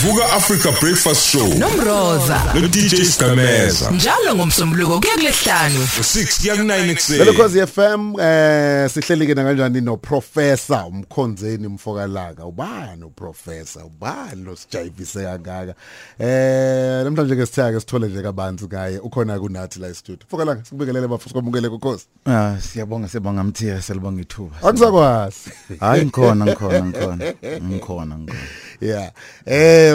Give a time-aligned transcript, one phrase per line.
[0.00, 1.46] Vuka Africa Breakfast Show.
[1.58, 2.54] Nomroza.
[2.54, 8.90] No DJ Stameza njalo ngomsombuluko kuya kulesihlanu 6 kuya ku9 Lelo ekseni Khosi FM eh
[8.90, 12.46] sihleli ke kanjani no professor umkhonzeni mfokalaka?
[12.46, 15.74] Ubani uprofessor ubani lo sijayivise kangaka?
[16.18, 21.34] Eh namhlanje ke sithaka sithole nje kabanzi ngaye ukhona kunathi la studio mfokalaka sikubekelele bafuthi
[21.34, 24.56] komukele kokhosi Ah siyabonga siyabonga mthiya selibonga ithuba.
[24.62, 27.34] akusakwazi Hayi ngikhona ngikhona ngikhona.
[27.62, 28.40] Ngikhona ngikhona.
[28.80, 29.10] yeah.
[29.46, 29.89] Eh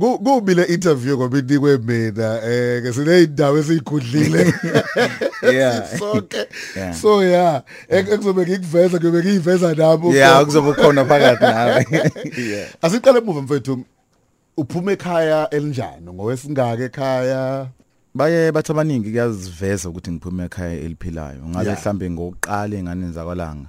[0.00, 4.52] ku- kubi le interview ngoba inikwe mina eh ke sine indawo esikhudlile
[5.52, 5.98] Yeah.
[5.98, 6.46] sonke
[7.00, 11.86] so yeah ek- ekuzobe ngikuveza kuyobe ngiyiveza nabo Yeah kuzobe khona phakathi nawe.
[12.50, 12.68] Yeah.
[12.82, 13.84] Asiqale emuva mfethu.
[14.56, 16.12] Uphuma ekhaya elinjani?
[16.12, 17.66] Ngowesingaka ekhaya?
[18.14, 21.48] Baye bathi abaningi kuyaziveza ukuthi ngiphume ekhaya eliphilayo.
[21.48, 23.68] Ngabe mhlambe ngokuqala engane zakwalanga.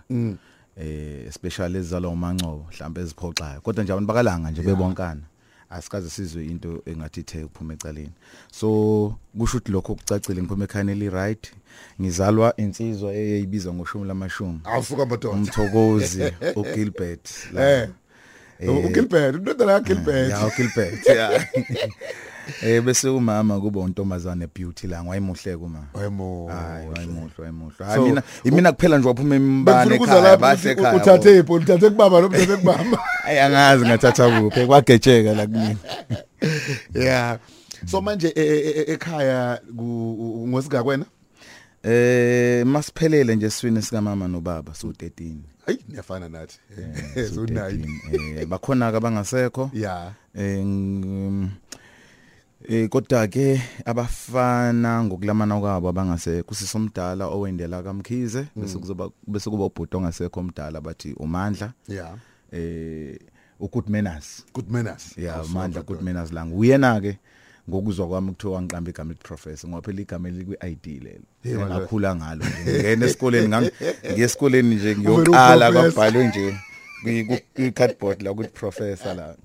[0.82, 3.62] Eh especially ezizalwa umancobo mhlambe eziphoxayo.
[3.62, 5.22] Kodwa nje abantu bakalanga nje bebonkana.
[5.70, 8.12] Asikaze sizwe into engathi ithe ukuphuma ecaleni.
[8.52, 11.52] So kusho ukuthi lokho kucacile ngiphume ekhaya eli right.
[12.02, 14.60] Ngizalwa insizwa eyayibizwa ngoshumi lamashumi.
[14.64, 15.30] Awusuka madoda.
[15.36, 16.24] umthokozi
[16.56, 17.90] uGilbert Eh.
[18.86, 20.30] uGilbert, udodana kaGilbert.
[20.32, 21.48] ya uGilbert ya
[22.64, 26.48] eh bese umama kuba untombazane beauty la wayemuhle kuma Wayemo.
[26.48, 26.88] hayi
[27.40, 31.90] wayemuhle So, hayi mina imina kuphela nje waphuma imbane ekhaya bahle ekhaya uthathe ipho, uthathe
[31.90, 33.00] kubaba nomthathe kubaba.
[33.26, 35.76] ayi angazi ngathatha kuphi kwagetsheka la kumina
[36.96, 37.38] Yeah.
[37.86, 41.06] So manje e- e- e- ekhaya ku- ngosingaka wena?
[41.84, 46.60] eh masiphelele nje siswini sika mama nobaba so 13 Hayi, niyafana nathi.
[47.16, 47.86] so Sunayi.
[48.12, 50.12] 13 eh bakhona ke bangasekho Yeah.
[50.36, 50.60] eh
[52.70, 59.98] eh kodwa ke abafana ngokulamana kwabo abangase kusisomdala owendela kaMkhize bese kuzoba bese kuba ubhuti
[59.98, 62.14] ongasekho omdala bathi uMandla Yeah.
[62.52, 63.18] eh
[63.60, 65.18] uGood Manners Good manners.
[65.18, 65.82] yeah uMandla.
[65.82, 67.18] Good Manners lang uyena ke
[67.70, 71.76] ngokuzwa kwami kuthiwa ngiqamba igama elithi professor ngoba phela igama elikwi ID lelo Hey, wala.
[71.76, 73.72] ngakhula ngalo ngene esikoleni ngang
[74.14, 76.56] ngiyesikoleni nje ngiyoqala kwabhalwe nje
[77.04, 79.36] kwi cardboard la ukuthi professor la.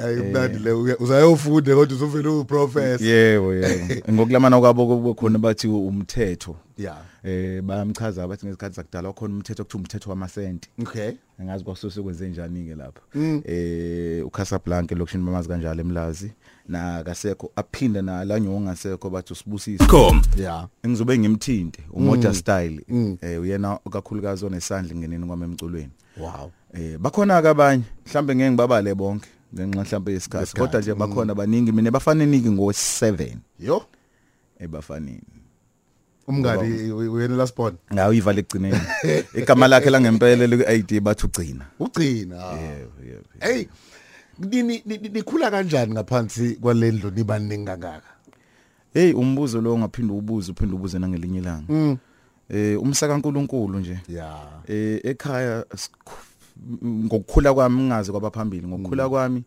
[0.00, 3.06] Hayi mnandi le uya- uzayofunda kodwa uzovela uprofessor.
[3.06, 3.94] yebo yebo.
[4.12, 6.56] Ngokulamana kwabo kube khona bathi umthetho.
[6.78, 6.98] Yeah.
[7.24, 10.68] eh bayamchaza bathi ngesikhathi sakudala khona umthetho okuthi umthetho wamasenti.
[10.82, 11.12] Okay.
[11.40, 13.00] angazi kwasose kwenze njani ke lapha
[13.44, 16.32] eh uCasablanca lokushini bamazi kanjalo emlazi.
[16.68, 19.86] Na kasekho aphinda na la nyongasekho bathi usibusise.
[19.86, 20.22] Com.
[20.38, 20.68] Yeah.
[20.82, 22.80] engizobe ngimthinte umoja style.
[23.22, 25.90] Eh uyena kakhulukazi onesandla ngeneni kwami emculweni.
[26.16, 26.50] Wow.
[26.74, 31.72] eh bakhona ke abanye mhlambe ngeke ngibabale bonke ngenxa mhlambe yesikhathi kodwa nje bakhona abaningi
[31.72, 33.84] mina bafaneniki ngo7 Yo.
[34.60, 35.22] ebafaneni
[36.28, 37.76] Umngadi uyena last born.
[37.94, 38.80] ngawo ivala egcineni
[39.38, 42.36] igama lakhe langempela liku-ID bathi ugcina Ugcina.
[42.36, 43.66] yebo yebo Hey
[44.38, 48.10] nini ni- nikhula kanjani ngaphansi kwalendlu nibaningi kangaka?
[48.94, 51.98] hey umbuzo lo ngaphinda ubuze uphinde ubuze nangelinye ilanga
[52.50, 53.98] eh umsaka kaNkuluNkulu nje.
[54.08, 54.62] Yeah.
[54.68, 55.64] eh ekhaya
[56.84, 59.44] ngokukhula kwami ngingazi kwabaphambili ngokukhula kwami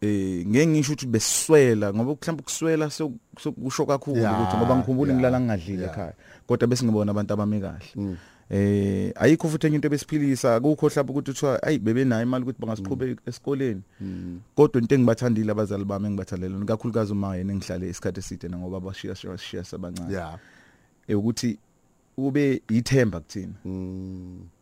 [0.00, 5.40] eh ngeke ngisho ukuthi beswela ngoba mhlawumbe ukuswela so- sokusho kakhulu ukuthi ngoba ngikhumbula ngilala
[5.40, 6.14] ngingadlile ekhaya
[6.46, 8.16] kodwa bese ngibona abantu abami kahle.
[8.50, 13.16] Eh ayikho futhi enye into besiphilisa akukho mhlawumbe ukuthi uthiwa ayi bebenayo imali ukuthi bangasiqhube
[13.26, 13.82] esikoleni.
[14.54, 19.64] Kodwa into engibathandile abazali bami engibathandele kakhulukazi uma yena engihlale isikhathi eside ngoba bashiya shisha
[19.64, 20.12] sabancane.
[20.12, 20.38] Yeah.
[21.08, 21.58] eh ukuthi
[22.26, 23.52] ube ithemba kuthina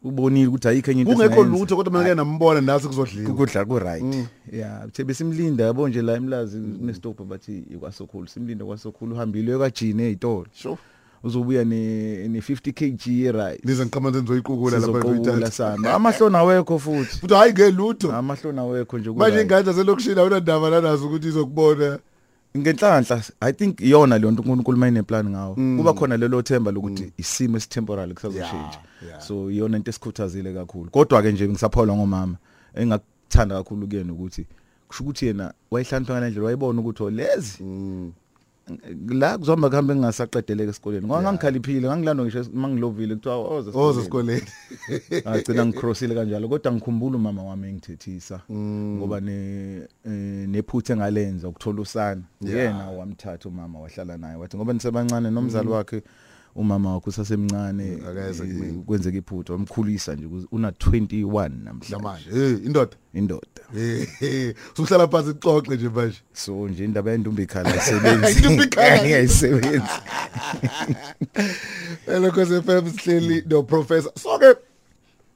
[0.02, 1.58] ubonile ukuthi ayikho enye into Kungekho esingayenza.
[1.58, 3.34] lutho kodwa mina nambona nasi kuzodliwa.
[3.34, 4.04] kudla ku right
[4.52, 10.46] yeah uthe besimlinda yabo nje la emlazi nestop bathi ikwasokhulu simlinda kwasokhulu uhambile kwajini ezitolo
[10.52, 10.76] Sure.
[11.24, 15.50] uzobuya ne ne 50 kg ye right Nize ngiqhamanze nizoyiqukula lapha sizoqula kuyithatha.
[15.50, 18.12] sana amahlona awekho futhi Futhi hayi ngelutho.
[18.12, 19.44] amahlona awekho nje ku Manje right.
[19.50, 21.98] ingane zaselokishini awunandaba nanazo ukuthi izokubona.
[22.56, 25.54] Ngenhlanhla i think iyona le nto uNkulunkulu mayine plan ngawo.
[25.54, 28.80] Kuba khona lelo themba lokuthi isimo esitemporary kusazoshintsha.
[29.18, 30.90] So iyona into esikhuthazile kakhulu.
[30.90, 32.36] Kodwa ke nje ngisaphawula ngomama
[32.74, 34.46] engakuthanda kakhulu kuyena ukuthi
[34.88, 37.64] kusho ukuthi yena wayihlaniswa ngalendlela wayibona ukuthi olezi
[39.08, 41.06] la kuzohamba kuhambe ngingasaqedeleke esikoleni.
[41.06, 44.46] Ngoba ngangikhaliphile ngangilando ngisho mangilovile kuthiwa oza Ozo esikoleni.
[45.24, 48.40] agcina ngicrossile kanjalo kodwa ngikhumbula umama wami engithethisa.
[48.50, 49.76] Ngoba ne
[50.06, 52.22] eh, nephuthe ngalenza ukuthola usana.
[52.40, 56.02] Yena wamthatha umama wahlala naye wathi ngoba nisebancane nomzali wakhe
[56.54, 62.30] umama wakhe usasemncane akeze eh, kwenzeka iphutha wamkhulisa nje una 21 namhlanje.
[62.30, 62.96] Hey indoda.
[63.14, 66.22] indoda Eh usuhlala phansi ixoxe nje manje.
[66.32, 68.98] so nje indaba yendumba ikhala isebenzi Indumba ikhala.
[69.02, 70.00] ngiyayisebenzi
[72.06, 74.12] Hello Khosi FM sihleli no professor.
[74.16, 74.56] So ke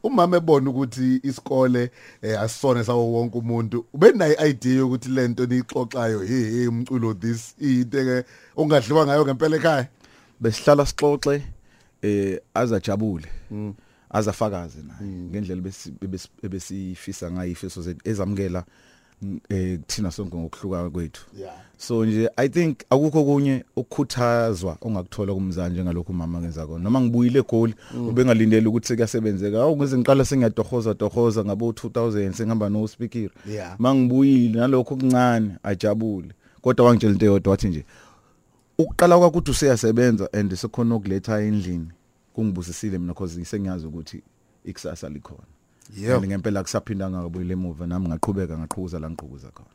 [0.02, 1.90] umama ebona ukuthi isikole
[2.22, 8.24] eh, asisone sawo wonke umuntu ubenayo idea ukuthi lento nixoxayo hey umculo this into ke
[8.56, 9.88] ungadliwa ngayo ngempela ekhaya
[10.40, 11.42] besihlala sixoxe
[12.02, 13.26] eh azajabule.
[14.10, 18.64] Azafakaze naye ngendlela besi- ebesi- ebesifisa ngayo ifiso zethu ezamukela
[19.22, 21.26] mm, eh kuthina sonke ngokuhluka kwethu.
[21.76, 26.84] So nje i think akukho kunye ukukhuthazwa ongakuthola kumzali njengalokho umama kenza kona.
[26.84, 27.74] Noma ngibuyile egoli
[28.08, 33.30] ubengalindele ukuthi kuyasebenzeka awu ngize ngiqala sengiyadohoza dohoza ngabo 2000 sengihamba no speaker
[33.78, 36.32] mangibuyile nalokho okuncane ajabule.
[36.62, 37.84] Kodwa wangitshela into eyodwa wathi nje
[38.78, 41.88] ukuqala kwakho ukuthi useyasebenza and sekhona ukuletha endlini
[42.34, 44.22] kungibusisile mina because ngisengiyazi ukuthi
[44.64, 45.42] ikusasa likhona.
[45.96, 46.14] Yebo.
[46.16, 49.68] and ngempela kusaphinda ngakubuyile emuva nami ngaqhubeka ngaqhuza la ngiqhuza khona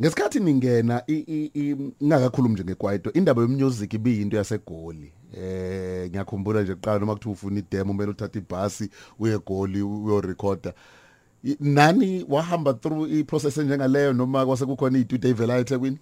[0.00, 5.12] ngesikhathi ningena i- i- i- ngakakhulumi nje ngekwaito indaba yemusic ibiyinto yasegoli.
[5.36, 10.72] Eh ngiyakhumbula nje kuqala noma kuthi ufuna idemo kumele uthathe ibhasi uye egoli uyorecorda
[11.44, 15.98] I- nani wahamba through iprocess njengaleyo noma kwase kukhona itude evela eThekwini?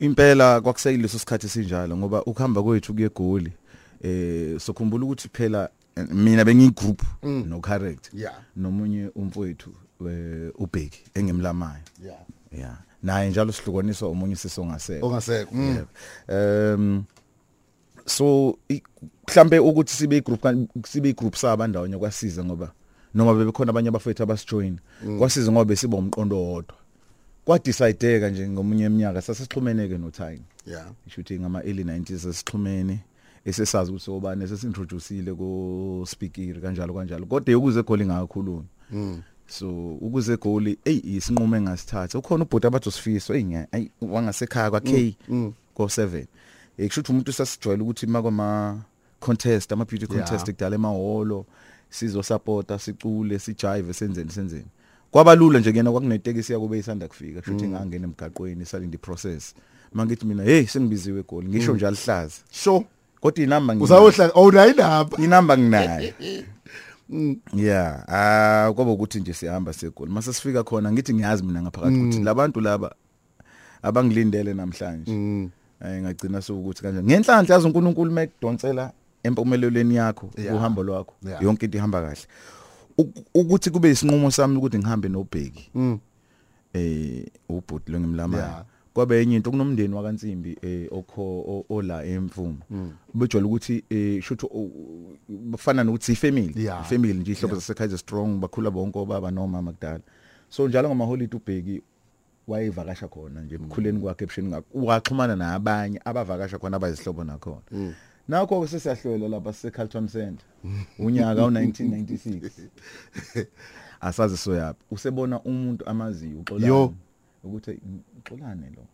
[0.00, 3.52] Impela kwakuseyileso sikhathi sinjalo ngoba ukuhamba kwethu kuyegoli
[4.02, 5.68] eh sokhumbula ukuthi phela
[6.12, 8.10] mina bengiyigroup no correct
[8.56, 9.70] nomunye umfowethu
[10.08, 12.18] eh, ubheki engimlamayo yeah.
[12.58, 12.76] Yeah.
[13.02, 15.76] Naye njalo sihlukaniswa umunye sisongaseko ongasekho mm.
[15.76, 15.88] Yebo.
[16.74, 17.04] um
[18.06, 18.58] so
[19.28, 20.46] mhlambe ukuthi sibe igroup
[20.86, 22.72] sibe igroup sabandawonye kwasiza ngoba
[23.14, 24.78] noma bebekhona abanye abafethu abasijoin
[25.18, 26.76] kwasiza ngoba besiba umqondo wodwa.
[27.44, 32.98] Kwadicideka nje ngomunye eminyaka sasixhumeneke no time yeah isho ukuthi ngama early 90s sesixhumene
[33.44, 37.26] esesazi ukuthi obani sesintroduceile ko speaker kanjalo kanjalo.
[37.26, 38.64] Kodwa ukuze egoli ngakhuluma.
[39.46, 39.68] So
[40.00, 42.18] ukuze egoli ey isinqumo engasithatha.
[42.18, 45.16] Ukhona ubhuti abathosifisa ey nya- ayi wangasekhaya kwa K
[45.74, 46.26] ko 7
[46.78, 48.82] ekusho ukuthi umuntu sasijwayele ukuthi makoma
[49.20, 50.24] contest ama beauty Yeah.
[50.28, 51.46] contest kudala emahholo
[51.90, 54.66] sizo supporta sicule sijive senzeni senzeni.
[55.14, 59.54] Kwabalula nje kuyena kwakunetekisi yakube isanda kufika kusho ukuthi ngangena emgaqweni salinde process
[59.92, 62.86] mangithi mina hey sengibiziwe egoli ngisho njalo hlaza sure.
[63.20, 63.84] Kodwa inamba nginayo.
[63.84, 66.12] usawohla awunayindaba inamba nginayo.
[67.54, 70.12] Yeah ah kwaba ukuthi nje sihamba segoli.
[70.12, 72.94] Mase sifika khona ngithi ngiyazi mina ngaphakathi ukuthi labantu laba
[73.82, 75.12] abangilindele namhlanje.
[75.84, 82.00] Eh ngagcina sokuthi kanjani ngenhlanhla yazi uNkulunkulu mekudonsela empumelelweni yakho uhambo lwakho yonke into ihamba
[82.02, 82.26] kahle.
[83.34, 85.98] Ukuthi kube isinqumo sami ukuthi ngihambe nobheki Mm.
[86.74, 88.64] eh ubhuti lo ngimlamayo
[88.94, 92.58] kwabe enye into kunomndeni wakaNtsimbi eh okho ola emfumo
[93.14, 94.50] bejwala ukuthi eh shutho
[95.28, 96.54] bafana nokuthi ifamily.
[96.82, 100.00] Ifamily nje ihlobo zaseKaizer Strong bakhula bonke obaba nomama kudala.
[100.48, 101.82] So njalo ngama holiday ubheki
[102.48, 107.92] wayevakasha khona nje emkhuleni kwakhe ebushini waxhumana nabanye abavakasha khona abayizihlobo nakhona.
[108.28, 110.46] Nakho ke sesiyahlola lapha se Carlton Center
[110.98, 112.50] unyaka u1996
[114.00, 116.66] asazi soyaphi usebona umuntu amaziyo uxolani?
[116.66, 116.94] Yo.
[117.44, 117.78] ukuthi
[118.18, 118.84] uxolane lo.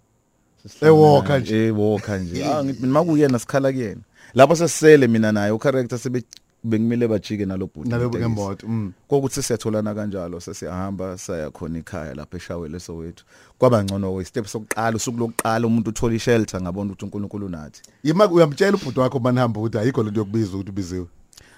[0.89, 1.67] Ewalker nje.
[1.67, 2.45] ewalker nje.
[2.45, 4.01] Ah ngithi mina makuyena sikhala kuyena.
[4.35, 6.23] Lapho sesisele mina naye ucharacter sebe
[6.65, 8.93] bengimile bajike nalobhuti ngemoto mm.
[9.09, 13.25] Kokuthi siyatholana kanjalo sesiyahamba saya khona ekhaya lapha eshawele sowethu
[13.59, 18.29] kwaba ngcono we step sokuqala usuku lokuqala umuntu uthola ishelter ngabona ukuthi uNkulunkulu nathi yima
[18.29, 21.07] uyamtshela ubhuti wakho manihamba ukuthi ayikho lento yokubiza ukuthi ubiziwe?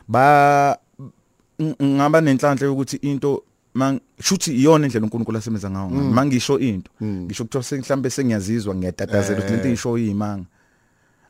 [0.08, 0.78] Ba
[1.60, 3.42] ng- ngaba nenhlanhla yokuthi into
[3.74, 6.12] mang shuthi iyona indlela uNkulunkulu asebenza ngayo ngami.
[6.14, 6.90] Mangisho into.
[7.02, 10.46] Ngisho kuthiwa sengihlambe sengiyazizwa ngiyatatazela ukuthi lento engisho yimanga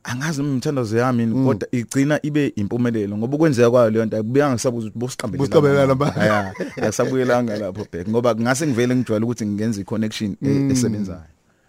[0.05, 4.59] angazi noma imthandazo yami yini, kodwa igcina ibe impumelelo ngoba ukwenzeka kwayo leyo nto akubiyanga
[4.59, 6.55] sabuza ukuthi bosiqambelana Bosiqambelana ba- aya
[6.89, 11.23] asabuyelanga lapho back ngoba ngase ngivele ngijwayele ukuthi ngenze i-connection e- esebenzayo.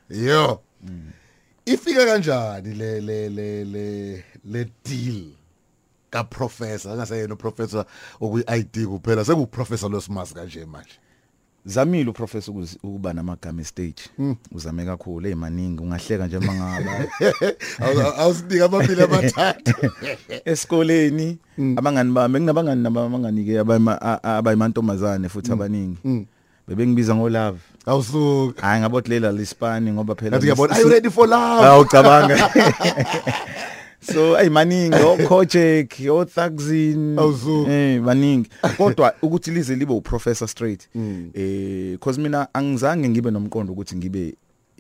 [0.10, 0.60] Yo
[1.66, 5.24] ifika kanjani le le le le le deal
[6.10, 7.86] ka professor angaseyena professor
[8.22, 10.98] okuyi ID kuphela sekuyi professor loSmas kanje manje.
[11.66, 14.04] Zamile uprofessor ukuzi- ukuba namagama estage.
[14.52, 16.92] Uzame kakhulu ezimaningi ungahleka nje mangaba
[17.86, 19.74] Awu- awusinika amabili amathathu.
[20.46, 21.38] Esikoleni
[21.76, 23.60] abangani bami nginabangani nabamanganike
[24.24, 26.28] abayimantombazane futhi abaningi.
[26.68, 31.28] Bebengibiza ngo love awusuka hayi ngabotlela lispani ngoba phela ngathi ngiyabona are you ready for
[31.28, 31.66] love?
[31.66, 32.36] Awucabanga
[34.04, 37.72] so ayimaningi okojek othakzin Awusuka.
[37.72, 40.90] eh baningi kodwa ukuthi lize libe uprofessor straight
[41.34, 44.36] eh cause mina angizange ngibe nomqondo ukuthi ngibe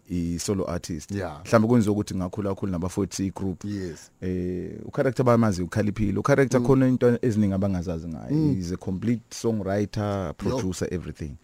[0.09, 1.11] i solo artist.
[1.11, 1.41] Yeah.
[1.45, 3.65] mhlawumbe kwenziwa ukuthi ngakhula kakhulu naba40 group.
[3.65, 4.11] Yes.
[4.21, 6.19] Eh ucharacter bamazi ukhaliphile.
[6.19, 11.37] Ucharacter khona into eziningi abangazazi ngayo is a complete songwriter producer everything.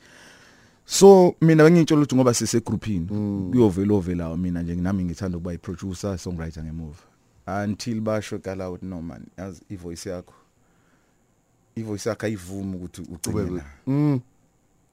[0.86, 3.08] So mina bengitshela ukuthi ngoba sise groupini
[3.52, 7.09] kuyovela ovelayo mina nje nami ngithanda ukuba i producer songwriter ngemuva.
[7.64, 10.34] Until basho kala out no man as i voice yakho
[11.76, 13.64] ivoice yakhe ayivumi ukuthi Ube- ucine la.
[13.88, 14.20] Mm.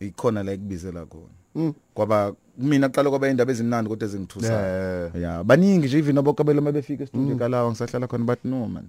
[0.01, 1.73] ikhona la ekubizela khona.
[1.95, 5.17] Kwaba mina kuqala kwaba indaba ezimnandi kodwa ezingithusa Yeah.
[5.17, 8.85] yeah baningi nje even abokabelo mabefika e-studio kalawa ngisahlala khona but no man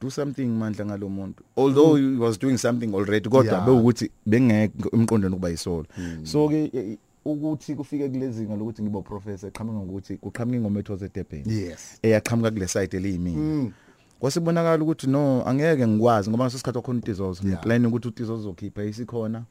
[0.00, 3.64] do something mandla ngalomuntu although he was doing something already kodwa Yeah.
[3.66, 5.86] bewukuthi bengeke emqondweni ukuba yisolo.
[6.22, 11.42] So ke eh, ukuthi kufike kulezinga lokuthi ngibe professor eqhamuka ngokuthi kuqhamuka ingoma ethu waseDurban
[11.46, 11.98] Yes.
[12.02, 13.72] eyaqhamuka kule site eliyimini
[14.20, 17.58] kwasibonakala ukuthi no angeke ngikwazi ngoba ngasesikhathi wakhona utizozo Yeah.
[17.58, 19.42] ngiplan ukuthi utizozo uzokhipha isikhona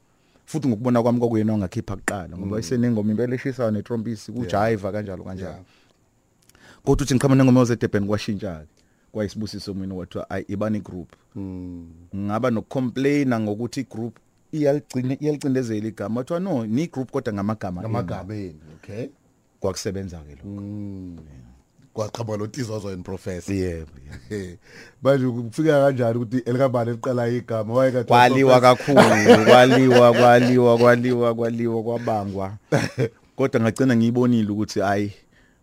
[0.46, 5.60] futhi ngokubona kwami kokuyena ongakhipha kuqala ngoba isenengoma impela eshisayo netrompisi kujive kanjalo kanjalo Yeah.
[6.84, 8.66] kodwa uthi ngiqhamuka nengoma waseDurban kwashintsha ke
[9.12, 11.86] kwayisibusiso mina wathiwa ayi ibani group Mm.
[12.16, 14.16] ngaba nokcomplaina ngokuthi igroup
[14.54, 17.90] iyaligcina iyalicindezela igama wathiwa no ni group kodwa ngamagama enu.
[17.90, 19.06] Ngamagama eni, okay?
[19.60, 21.18] kwakusebenza ke lo Mm.
[21.94, 23.54] Kwaqhamuka lo Tizozo and Professor.
[23.54, 24.34] yebo yebo.
[24.34, 24.56] Eh,
[25.02, 29.00] Manje kufika kanjani ukuthi elikabani liqala igama wayeka kwaliwa kakhulu
[29.46, 32.56] kwaliwa kwaliwa kwaliwa kwaliwa kwabangwa
[33.36, 35.12] kodwa ngagcina ngiyibonile ukuthi hayi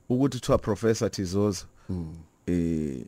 [0.10, 1.66] ukuthi kuthiwa professor Tizozo
[2.48, 3.06] eh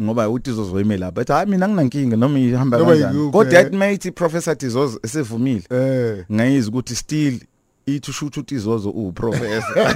[0.00, 3.64] ngoba utizozo ime lapha ethi hayi mina nginankinga noma ihamba Noma kanjani yikuphi, kodwa eh.
[3.64, 6.24] yathi mayithi professor Tizozo esevumile Eh.
[6.32, 7.40] ngayizi ukuthi still
[7.86, 9.94] ithi ushuthi utizozo uprofessor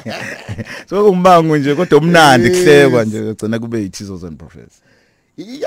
[0.90, 2.58] so kumbango nje kodwa umnandi Yes.
[2.58, 4.89] kuhlekwa nje gcina kube yithizozo and professor Ya-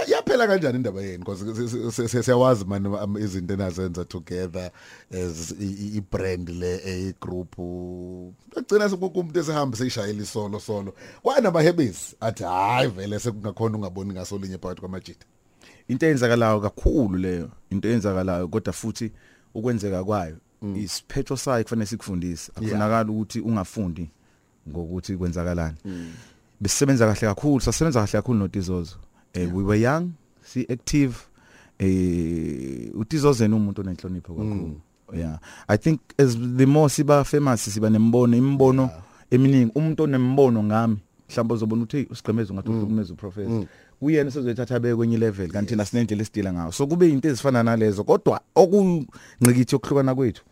[0.07, 4.71] yaphela kanjani indaba yeni because si- si- si- si- siyawazi man um, izinto enazenza together
[5.11, 7.55] as i- i- i-brand le e group.
[8.57, 10.93] Agcina sekuku umuntu esehamba seyishayela isolo solo.
[11.21, 15.25] Kwanabahebezi athi hayi vele sekungakhona ungaboni ngasolinye phakathi kwamajita
[15.87, 19.11] into eyenzakalayo kakhulu leyo into eyenzakalayo kodwa futhi
[19.53, 20.37] ukwenzeka kwayo
[20.75, 22.51] isiphetho sayo kufanele sikufundise.
[22.55, 24.09] Akufunakala ukuthi ungafundi
[24.69, 25.77] ngokuthi kwenzakalani.
[26.61, 28.95] Besisebenza kahle kakhulu sasebenza kahle kakhulu notizozo.
[29.33, 30.11] Eh we were young
[30.41, 31.15] si active
[31.79, 34.81] eh utizozo umuntu onenhlonipho kakhulu.
[35.13, 35.39] Yeah.
[35.67, 38.89] I think as the more siba famous siba nembono imbono
[39.31, 40.97] eminingi umuntu onembono ngami
[41.29, 43.65] mhlawumbe uzobona ukuthi hey usigqemeza ungathi uhlukumeza uprofessor
[43.99, 48.03] kuyena sezothatha be kwenye level kanti thina sinendlela esidila ngayo so kube into ezifana nalezo
[48.03, 50.43] kodwa okungcikithi yokuhlukana kwethu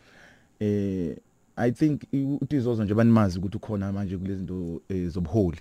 [0.60, 1.18] eh
[1.62, 5.58] i think i- utizozo nje banimazi ukuthi ukhona manje kulezi zinto eh, zobuholi.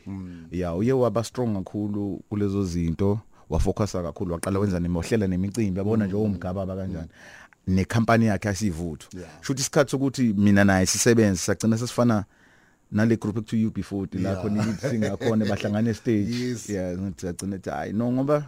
[0.51, 6.17] Yeah uye waba strong kakhulu kulezo zinto wafocusa kakhulu waqala wenza nemohlela nemicimbi yabona nje
[6.17, 7.09] owumgaba kanjani?
[7.67, 9.31] Nekhampani yakhe asivutho Yeah.
[9.41, 12.25] shuthi isikhathi sokuthi mina naye sisebenze sagcina sesifana
[12.93, 14.43] nale group ekuthiwa UB40 la Yeah.
[14.43, 16.31] khona ithi singakhona bahlangane stage.
[16.35, 16.71] Yes.
[16.71, 18.45] yeah ngithi sagcina ethi hayi no ngoba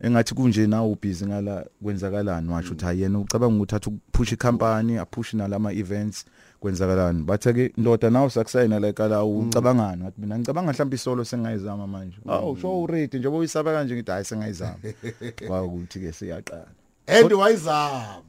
[0.00, 2.48] engathi kunje nawe ubhizi ngala kwenzakalani?
[2.50, 6.24] Washo ukuthi hayi yena ucabanga ukuthi athi ukupush icompany apush nalama events
[6.60, 7.22] kwenzakalani.
[7.22, 12.16] Bathe ke ndoda nawe sakusayina la ekala ucabangani ngathi mina ngicabanga mhlawumbe isolo sengayizama manje.
[12.28, 14.78] Awu sho uready njengoba uyisaba kanje ngithi hayi sengayizama.
[15.46, 16.66] Kwakuthi ke siyaqala
[17.06, 18.22] and wayizama.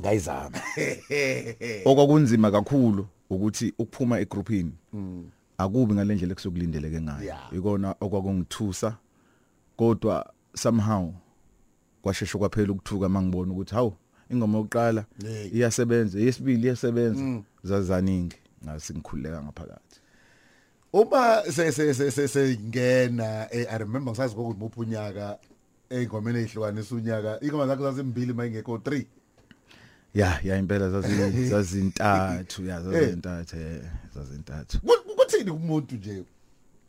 [0.00, 0.58] Ngayizama.
[1.84, 4.72] Okwakunzima kakhulu ukuthi ukuphuma egroupini
[5.58, 7.34] akubi ngalendlela ekusokulindeleke ngayo.
[7.52, 8.96] Ikona okwakungithusa
[9.76, 11.12] kodwa somehow
[12.02, 13.92] kwashesha kwaphela ukuthuka mangibona ukuthi hawu
[14.30, 15.04] ingoma yokuqala
[15.52, 17.42] iyasebenza yesibili iyasebenza.
[17.64, 20.00] Zazaningi ngasingikhuleka ngaphakathi.
[20.92, 25.38] Uma se se se se sengena eh, i remember ngisazi ukuthi muphi unyaka
[25.90, 29.04] engomeni ehlukanisa unyaka ingoma zakhe zazimbili mayingekho 3
[30.14, 33.82] ya ya impela zazi zazintathu ya zazintathu eh
[34.14, 34.78] zazintathu.
[35.16, 36.24] Kuthini kumuntu nje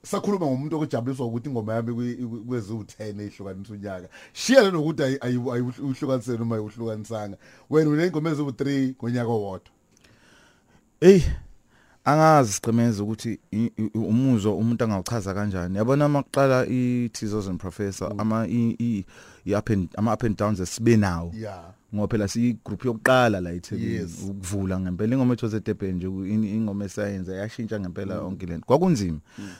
[0.04, 4.10] sakhuluma ngomuntu okujabuliswa ukuthi ingoma yami kwi- kwezi u10 ehlukanisa unyaka?
[4.34, 7.38] Shiya nokuthi ayihlukanise noma ayihlukanisanga
[7.70, 9.72] wena unengoma eziwu3 ngonyaka owodwa.
[11.04, 11.22] Ey
[12.06, 13.40] angazi siqhemeza ukuthi
[13.94, 15.78] umuzwa umuntu angawuchaza kanjani.
[15.78, 19.06] Yabona maqala i-Tizos and Professor ama i
[19.54, 23.52] up and ama up and downs esibe nawo yeah ngoba phela si group yokuqala la
[23.52, 25.16] eThekwini ukuvula ngempela.
[25.16, 28.66] Ingoma ethu eDurban nje in- ingoma esayenza yashintsha ngempela onke lento.
[28.66, 29.20] Kwakunzima.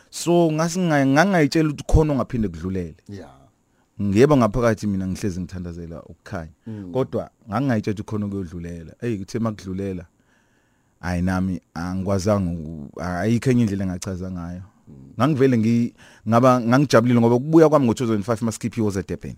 [0.10, 2.96] So ngasingangayitshela ukuthi khona ongaphinde kudlulele.
[3.10, 3.44] Yeah
[4.02, 6.52] ngiyeba ngaphakathi mina ngihlezi ngithandazela ukukhanya
[6.94, 10.06] kodwa ngangayitshela ukuthi khona ukuyodlulela hey kuthe makudlulela
[11.04, 14.62] ayi nami angikwazanga uku- ayikho enye indlela engachaza ngayo.
[15.20, 15.94] Ngangivele ngi
[16.28, 19.36] ngaba ngangijabulile ngoba kubuya kwami ngo2005 maskip was eDurban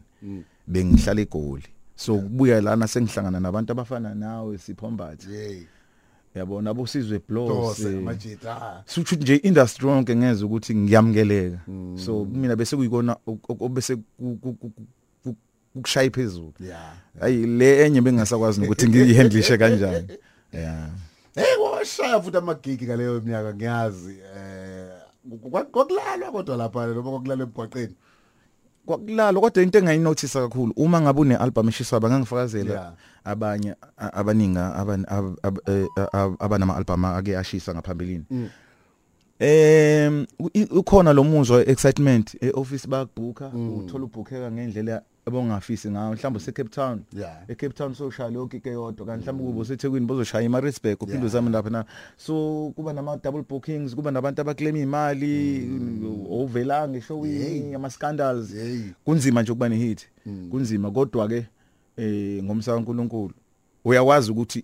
[0.68, 1.68] bengihlala eGoli.
[1.96, 5.64] So kubuya lana sengihlangana nabantu abafana nawe siphombathi yey.
[6.36, 11.60] Yabona abosizwe blows dose eh, amajita suthi nje industry yonke ngeze ukuthi ngiyamukeleka.
[11.96, 14.72] So mina bese kuyikona ok- ok- bese ku- ku- ku-
[15.24, 15.36] ku-
[15.76, 16.54] ukushaya phezulu.
[16.60, 20.08] Yeah ayi le enye bengasakwazi ukuthi ngiyihandlishe kanjani.
[20.54, 20.90] Yeah
[21.36, 24.92] hey washaya futhi amagigi ngaleyo minyaka ngiyazi eh
[25.52, 27.96] kwa- kwakulalwa kodwa lapha noma kwakulalwa emgwaqeni.
[28.86, 32.94] Kwakulalo kodwa into engayinothisa kakhulu uma ngabe une album eshisa bangangifakazela Yeah.
[33.24, 38.26] abanye a- abaninga aban- ab- ab- eh, ab- abanama album ake ashisa ngaphambilini.
[39.40, 43.48] Em u- i- ukhona lo muzwa excitement eoffice bakubhuka
[43.80, 47.04] uthola ubhukheka ngendlela abongafisi ngayo mhlawumbe use Cape Town.
[47.14, 47.44] Yeah.
[47.48, 51.50] e Cape Town soshaya lokho ke yodwa kanti mhlawumbe kube useThekwini bozoshaya eMaritzburg uphinde uzame
[51.50, 51.86] lapha na.
[52.18, 55.70] So kuba nama double bookings kuba nabantu abaclaim imali
[56.30, 58.82] ovelanga eshowini ama scandals Hey.
[59.06, 60.08] kunzima nje ukuba nehit.
[60.52, 60.92] Kunzima.
[60.92, 61.46] Kodwa ke
[61.98, 63.34] eh ngomsaka uNkulunkulu
[63.86, 64.64] uyakwazi ukuthi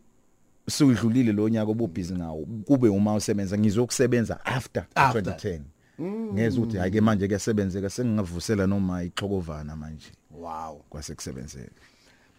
[0.69, 5.21] siwidlulile lo nyaka obubhizi ngawo kube uma usebenza ngizokusebenza after After.
[5.21, 5.59] 2010
[6.33, 10.11] ngeze ukuthi hayi ke manje kuyasebenzeka sengingavusela noma ixhokovana manje.
[10.41, 10.81] Wow.
[10.89, 11.71] Kwase kusebenzeka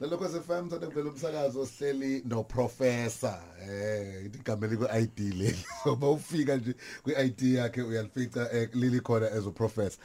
[0.01, 3.39] Lokho sefam thatha kuvela umsakazo sihleli no professor
[3.71, 9.27] eh igama liko ID leli so bawufika nje kwi ID yakhe uyalifica eh, lili khona
[9.33, 9.99] as a professor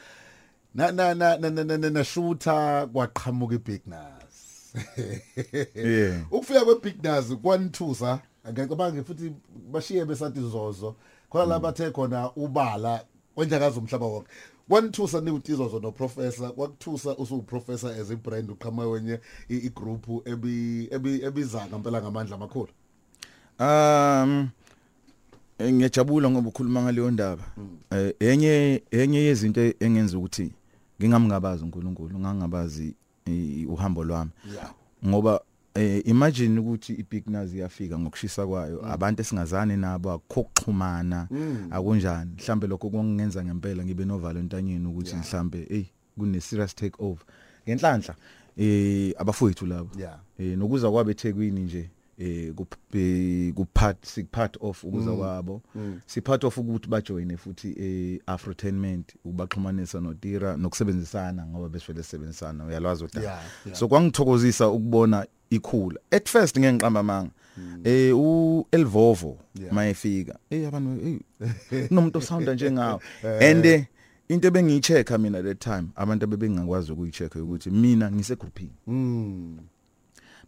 [0.74, 4.74] na na na na na- na na shooter kwaqhamuka ibig nas.
[5.74, 6.26] Yeah.
[6.32, 8.20] ukufika kwe-big nas kwanithusa
[8.52, 9.32] ngiyacabanga futhi
[9.70, 10.96] bashiye besathi zozo.
[11.30, 13.04] Khona la bathe khona ubala
[13.36, 14.28] wenjakazi umhlaba wonke.
[14.68, 22.02] Kwanithusa niwutizozo noprofessor kwakuthusa usuprofessor as ibrand uqhamuke wenye i- igroup ebi ebi- ebiza ngempela
[22.02, 22.68] ngamandla amakhulu
[23.60, 24.48] Um
[25.58, 27.42] eh, ngiyajabula ngoba ukhuluma ngaleyo ndaba.
[27.90, 30.52] Eh enye enye yezinto engenza ukuthi
[31.00, 32.94] ngingamngabazi uNkulunkulu, ngangabazi
[33.26, 34.30] eh, uhambo lwami.
[34.54, 34.70] yeah
[35.06, 35.40] Ngoba
[35.74, 41.28] eh imagine ukuthi iBig Naz iyafika ngokushisa kwayo abantu esingazani nabo akuxhumana
[41.70, 42.30] akunjani?
[42.38, 45.84] Mhlambe lokho kungenza ngempela ngibe no Valentine ukuthi mhlambe hey
[46.18, 47.24] kune serious take over
[47.66, 48.14] ngenhlanhla
[48.56, 49.90] eh abafowethu labo
[50.38, 55.62] eh nokuza kwabe eThekwini nje eh kup- eh, kupart sikpart of ukuza kwabo.
[56.06, 63.26] Sipart of ukuthi bajoine futhi eh Afrotainment ubaxhumanisa noTira nokusebenzisana ngoba besivele sebenzisana uyalwazi udaba
[63.26, 63.78] Yeah, yeah.
[63.78, 66.00] so kwangithokozisa ukubona ikhula.
[66.10, 67.30] At first ngengiqamba manga
[67.84, 69.72] eh u Elvovo Yeah.
[69.72, 71.20] mayefika eh abantu
[71.70, 73.00] eh kunomuntu osounder njengawo
[73.40, 73.84] and eh,
[74.28, 79.58] into ebengiyichecka mina that time abantu abebengakwazi ukuyichecka ukuthi mina ngise grouping mm.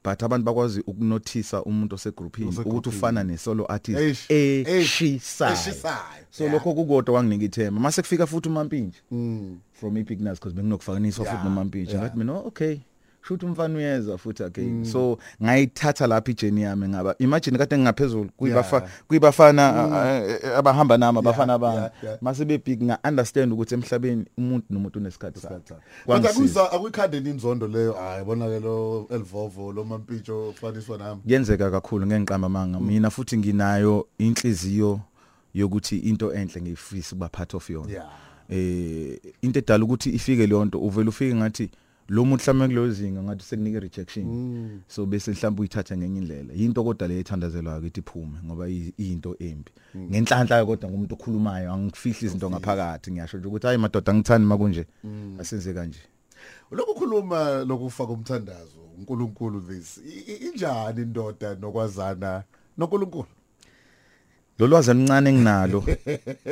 [0.04, 2.78] But abantu bakwazi ukunothisa umuntu osegroupini Osegroupini.
[2.78, 5.52] ukuthi ufana nesolo artist Eish, eish, eshisayo.
[5.52, 6.54] Eshisayo, so yeah.
[6.54, 9.58] lokho kukodwa kwanginika ithemba mase kufika futhi uMampinje mm.
[9.72, 12.02] From eBignas because benginokufakanisa Yeah, futhi noMampinje yeah.
[12.02, 12.76] ngathi mina oh, okay.
[13.22, 18.76] Shoot umfana uyeza futhi again so ngayithatha lapha ijeni yami ngaba imagine kade ngingaphezulu kuyibafa
[18.76, 18.90] Yeah.
[19.08, 21.88] kuyibafana a- a- abahamba nami abafana yeah, bami.
[22.02, 22.18] yeah.
[22.20, 25.54] mase bebig nga understand ukuthi emhlabeni umuntu nomuntu unesikhathi sakhe.
[25.54, 26.30] Kodwa Kwangisiza.
[26.34, 27.92] akuyiza akuyikhandeni inzondo leyo?
[27.92, 31.20] Hayi bona ke lo Elvovo lo Mampintsho ofaniswa nami.
[31.22, 32.80] Kuyenzeka kakhulu ngengiqamba manga.
[32.80, 35.00] Mina futhi nginayo inhliziyo
[35.54, 37.92] yokuthi into enhle ngiyifisa ukuba part of yona.
[37.92, 38.08] Yeah.
[38.48, 41.70] Eh into edala ukuthi ifike leyo nto uvela ufike ngathi
[42.10, 44.26] lo muntu mhlawumbe kuleyo zinga ngathi sekunika rejection
[44.88, 46.52] so bese mhlawumbe uyithatha ngenye indlela.
[46.54, 49.70] Yinto kodwa le ethandazelwa ukuthi iphume ngoba iyi- iyinto embi.
[49.96, 54.86] Ngenhlanhla kodwa ngumuntu okhulumayo angifihli izinto ngaphakathi ngiyasho nje ukuthi hayi madoda ngithani makunje
[55.38, 56.00] asenze kanje.
[56.70, 60.00] Lokhu khuluma lokufaka umthandazo uNkulunkulu this.
[60.46, 62.42] Injani indoda nokwazana?
[62.78, 63.28] noNkulunkulu.
[64.60, 65.84] Lo lwazi oluncane enginalo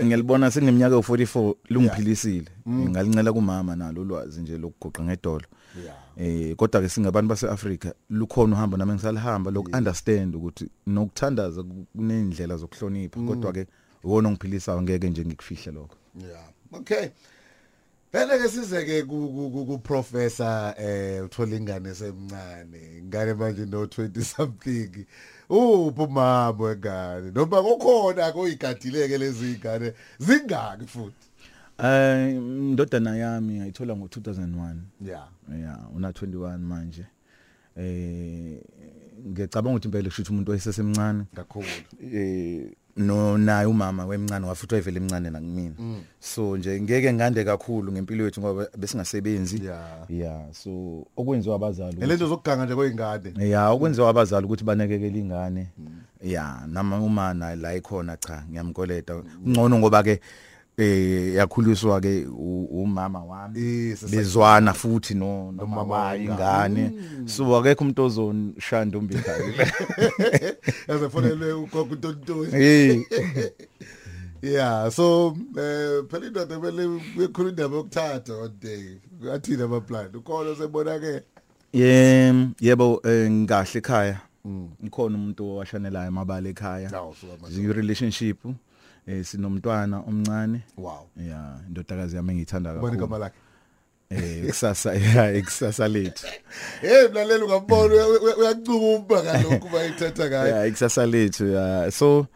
[0.04, 2.48] ngiyalibona sengineminyaka u44 lungiphilisile.
[2.68, 5.44] Ngalincela kumama nalo ulwazi nje lokuguqa ngedolo.
[5.84, 5.96] Yeah.
[6.16, 11.62] Eh kodwa ke singabantu baseAfrika lukhona uhamba nami ngisalihamba loku understand ukuthi nokuthandaza
[11.96, 13.66] kunendlela zokuhlonipha kodwa ke
[14.04, 15.96] uwona ongiphilisayo ngeke nje ngikufihle lokho.
[16.20, 16.44] Yeah.
[16.72, 17.08] Okay.
[18.12, 24.22] Phela ke size ke ku ku- professor eh uthola ingane semncane ingane manje no 20
[24.24, 25.04] something.
[25.50, 27.30] Upho mama wengane?
[27.34, 29.92] Noma kokhona koyigadileke lezi ingane?
[30.18, 31.26] Zingaki futhi?
[31.78, 37.04] Eh indodana yami ngayithola ngo2001 yeah yeah una 21 manje.
[37.76, 38.58] Eh
[39.26, 41.66] ngiyacabanga ukuthi impela kusho ukuthi umuntu wayesesemncane kakhulu.
[42.14, 45.74] Eh no naye umama wemncane wafuthi wayevela emncane nakumina
[46.20, 49.64] so nje ngeke ngande kakhulu ngempilo yethu ngoba besingasebenzi.
[49.64, 50.06] Yeah.
[50.08, 50.70] yeah so
[51.16, 55.68] okwenziwa abazali ukuthi- elento zokuganga nje koyingane ya okwenziwa abazali ukuthi banakekele ingane
[56.22, 59.22] ya nama uma na la ikhona cha ngiyamkoleta.
[59.48, 60.20] Ngcono ngoba ke
[60.78, 62.26] eh yakhuliswa ke
[62.70, 63.96] umama wami.
[64.10, 66.92] Bezwana futhi no Nomama ingane.
[67.26, 69.38] So akekho umuntu ozoshanda umbikhaya
[70.88, 73.02] yazefonelwe ugogo uNtontoni hey.
[74.42, 76.86] Yeah so eh phela indoda kumele
[77.16, 79.00] uyekhuluma indaba yokuthatha day.
[79.32, 81.22] Athina ama plan ukhona sebonakele
[81.72, 84.20] Yem yebo eh, ngahle ekhaya.
[84.84, 86.90] Ngikhona umuntu owashanelayo amabala ekhaya.
[87.50, 88.38] Ziyi relationship
[89.08, 90.60] eh sinomntwana omncane.
[90.76, 91.06] wow.
[91.16, 93.20] Yeah, indodakazi yami engiyithanda ubani igama kakhulu.
[93.20, 93.38] lakhe?
[94.10, 96.26] Eh kusasa ya ikusasa lethu.
[96.80, 98.06] Hey mlaleli ungambona
[98.38, 100.56] uyacuma kalokhu bayithatha ngayo.
[100.56, 101.90] Ya ikusasa lethu ya.
[101.90, 102.26] So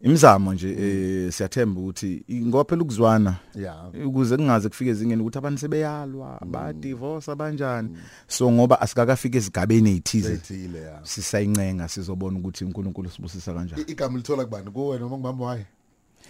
[0.00, 5.60] imizamo nje eh siyathemba ukuthi ngoba phela ukuzwana yeah ukuze kungaze kufike ezingeni ukuthi abantu
[5.60, 7.88] sebeyalwa ba divorce abanjani
[8.28, 13.82] so ngoba asikakafika esigabeni ezithize zethile yeah sisayincenga sizobona ukuthi uNkulunkulu sibusisa kanjani.
[13.82, 14.70] Igama lithola kubani?
[14.70, 15.66] Kuwe noma ngibamba waye?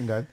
[0.01, 0.27] Ingane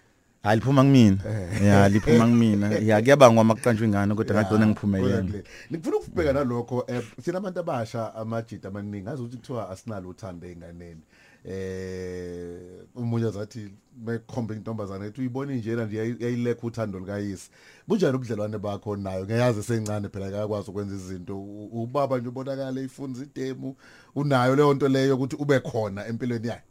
[0.43, 1.17] hayi liphuma kumina
[1.63, 7.01] ya liphuma kumina ya kuyabangwa makuqanjwe ingane kodwa ngadona ngiphumelele Kodwa Ngifuna ukubheka nalokho eh
[7.21, 11.01] thina abantu abasha amajita amaningi ngazi ukuthi kuthiwa asinalo uthando einganeni.
[11.45, 12.59] Eh
[12.95, 17.49] umunye zathi bekhombe intombazana ethi uyibona injena nje yayilekho uthando likayisi.
[17.87, 19.25] Bunjani ubudlelwane bakho nayo?
[19.25, 21.37] Ngiyazi sencane phela akakwazi ukwenza izinto.
[21.37, 23.75] U- Ubaba nje ubonakala ifunza idemu
[24.15, 26.63] unayo leyo nto leyo ukuthi ube khona empilweni yakhe.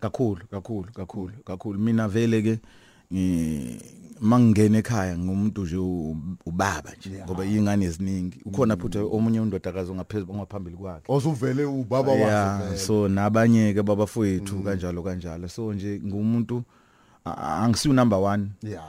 [0.00, 1.78] Kakhulu kakhulu kakhulu kakhulu.
[1.78, 2.58] Mina vele ke
[3.12, 3.80] ngi
[4.20, 8.40] mangingena ekhaya ngumuntu nje u- ubaba nje ngoba ingane eziningi.
[8.44, 11.04] Ukhona futhi omunye undodakazi ongaphezulu ongaphambili kwakhe.
[11.12, 12.78] Osuvele ubaba yeah wakhe.
[12.78, 15.48] so nabanye ke babafowethu kanjalo kanjalo.
[15.48, 16.62] So nje ngumuntu
[17.24, 18.84] a- angisiyo number 1 Yeah.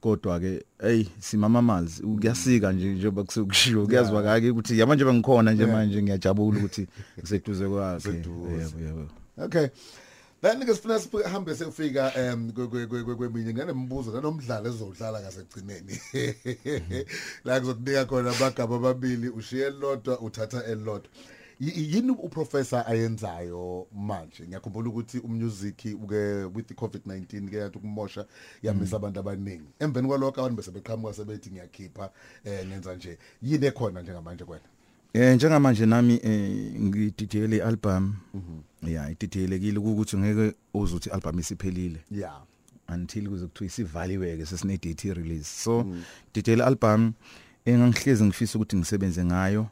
[0.00, 2.02] kodwa ke hey simama amanzi.
[2.02, 3.86] Kuyasika nje njengoba kusekushiwo.
[3.86, 6.86] Kuyazwa kake ukuthi yamanje bengikhona nje manje ngiyajabula ukuthi
[7.18, 8.00] ngiseduze kwakhe.
[8.00, 8.52] Seduze.
[8.54, 9.08] yebo yebo.
[9.38, 9.66] Okay.
[10.44, 16.00] Then ke sifuna sihambe sekufika em kweminye ngane mbuzo nanomdlalo ezodlala ngasekugcineni.
[17.44, 21.08] La kuzokunika khona amagaba amabili ushiye elodwa uthatha elodwa.
[21.60, 24.46] Y- Yini uprofessor ayenzayo manje?
[24.46, 28.26] Ngiyakhumbula ukuthi umusic uke with the COVID-19 ke yathi ukumosha
[28.62, 29.68] yamisa abantu abaningi.
[29.78, 32.10] Emveni kwalokho abantu bese beqhamuka sebethi ngiyakhipha
[32.44, 33.18] eh ngenza nje.
[33.42, 34.64] Yini ekhona njengamanje kwena?
[35.14, 38.14] Eh njengamanje nami eh ngididiyele album
[38.86, 42.00] yeah ididiyelekile ukuthi ngeke uzuthi album isiphelile.
[42.10, 42.42] Yeah.
[42.88, 45.86] until kuze kuthiwa isivaliweke sesine date release so
[46.34, 47.12] didiyele album
[47.64, 49.66] engangihlezi ngifisa ukuthi ngisebenze ngayo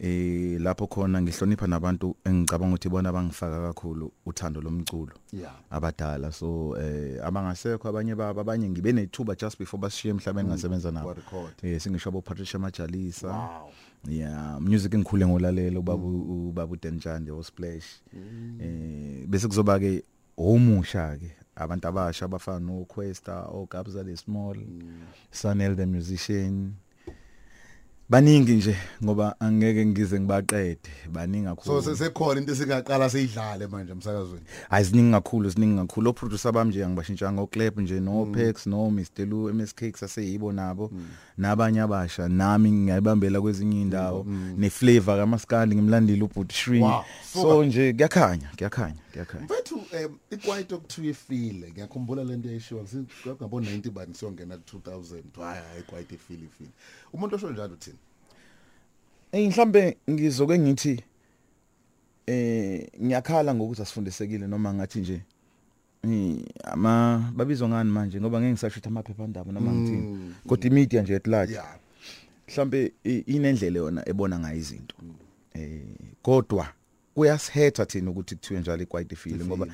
[0.00, 5.52] eh lapho khona ngihlonipha nabantu engicabanga ukuthi bona bangifaka kakhulu uthando lomculo Yeah.
[5.70, 6.32] abadala.
[6.32, 11.16] So eh abangasekho abanye baba abanye ngibe nethuba just before bashiye emhlabeni ngasebenza nabo.
[11.62, 13.28] Eh singisho abo Patricia Majalisa.
[13.28, 13.70] Wow.
[14.08, 18.02] Yeah music engikhule ngolalela ubaba ubaba uDenjande o Splash.
[18.60, 20.02] Eh bese kuzoba ke
[20.36, 24.56] omusha ke abantu abasha abafana no Questa o Gabza the Small
[25.32, 26.74] Sanel the musician.
[28.08, 30.78] Baningi nje ngoba angeke ngize ngibaqede
[31.12, 34.44] baningi So kakhulu sesekhona into esingaqala seyidlale manje emsakazweni.
[34.70, 36.10] hayi ziningi kakhulu ziningi kakhulu.
[36.10, 40.90] Oproducer bami nje angibashintshanga oclap nje no Pex no Mr Lu MSK saseyibo nabo.
[41.38, 47.66] Nabanye abasha nami ngiyayibambela kwezinye indawo ne flavor kamaskandi ngimlandile ubhuti Shri Wow, so super.
[47.66, 48.96] nje kuyakhanya kuyakhanya.
[49.16, 52.84] Kuyakhanya Mfethu em ikwaito kuthiwa ifile ngiyakhumbula lento eyishiwo
[53.36, 56.70] ngabo 90 bani siyongena ku 2000 hayi hayi ikwaito ifile ifile.
[57.12, 57.96] Umuntu osho njalo uthini?
[59.32, 61.02] Eh mhlambe ngizoke ngithi
[62.26, 65.20] eh ngiyakhala ngokuthi asifundisekile noma ngathi nje
[66.04, 68.20] eh, ama babizwa ngani manje?
[68.20, 70.34] Ngoba ngeke ngisasho ukuthi amaphephandaba noma ngithini.
[70.46, 71.78] Kodwa imedia nje at large yeah.
[72.48, 74.96] mhlambe i- inendlela yona ebona ngayo izinto.
[75.54, 75.82] Eh
[76.22, 76.68] kodwa
[77.16, 79.66] kuyasihetha thina ukuthi kuthiwe njalo ikwayito ifile ngoba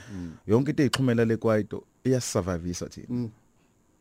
[0.47, 3.29] yonke into ezixhumela lekwaito iyasisurvivisa thina.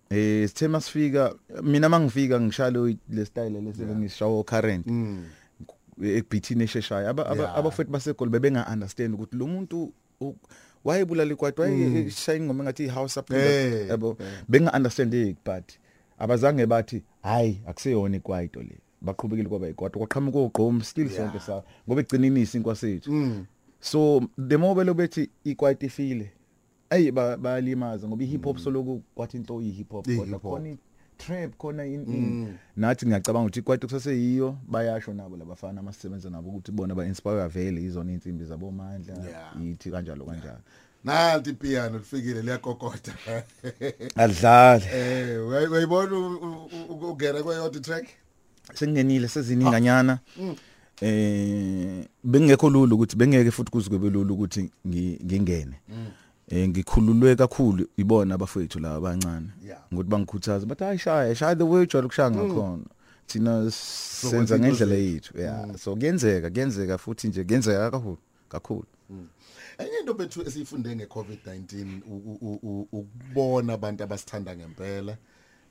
[0.10, 4.86] Eh sithe masifika mina mangifika ngishalo le style lesebe ngishawo current
[6.04, 7.58] ekubhithini esheshayo aba aba- Yeah.
[7.58, 10.36] abafethu baseGoli bebenga understand ukuthi lo muntu u-
[10.86, 14.17] wayebulala ikwaito wayeshaya ingoma ngathi house up Eh, yabo
[14.49, 15.65] benga understand it but
[16.19, 18.77] abazange bathi hayi akuseyona ikwaito le.
[19.01, 23.11] Baqhubekile kwaba ikwaito kwaqhamuka ogqom still sonke sa ngoba egcinini isinkwa sethu
[23.79, 26.31] so the more belo bethi ikwaito ifile
[26.89, 30.75] ay ba- bayalimaza ngoba ihip hop soloku kwathi into iyi hip hop kodwa I-hip khona
[31.17, 32.53] trap khona in, in.
[32.77, 37.83] nathi ngiyacabanga ukuthi ikwaito kusaseyiyo bayasho nabo labafana amasebenza nabo ukuthi bona ba inspire vele
[37.83, 39.61] izona insimbi zabomandla Yeah.
[39.61, 40.59] yithi kanjalo kanjalo
[41.03, 43.13] nanti ipiano lifikile liyakokota
[44.15, 46.15] adlale eh uyayi- uyayibona
[46.89, 48.05] ungena kweyodwa track
[48.73, 50.19] sengingenile sezininganyana
[51.01, 55.75] eh bengekho lulu ukuthi bengeke futhi kuzikube lulu ukuthi ngi- ngingene.
[56.49, 59.47] Eh ngikhululwe kakhulu ibona abafethu laba abancane.
[59.93, 60.99] Ngokuthi bangikhuthaza bathi hayi
[61.36, 62.84] shaya the way ujwayele ukushaya ngakhona.
[63.27, 65.75] Thina senza ngendlela yethu yeah.
[65.77, 68.17] So kuyenzeka kuyenzeka futhi nje kuyenzeka kakhulu
[68.49, 68.86] kakhulu.
[69.77, 75.17] Enye into bethu esiyifunde ngeCovid-19 u- u- u- ukubona abantu abasithanda ngempela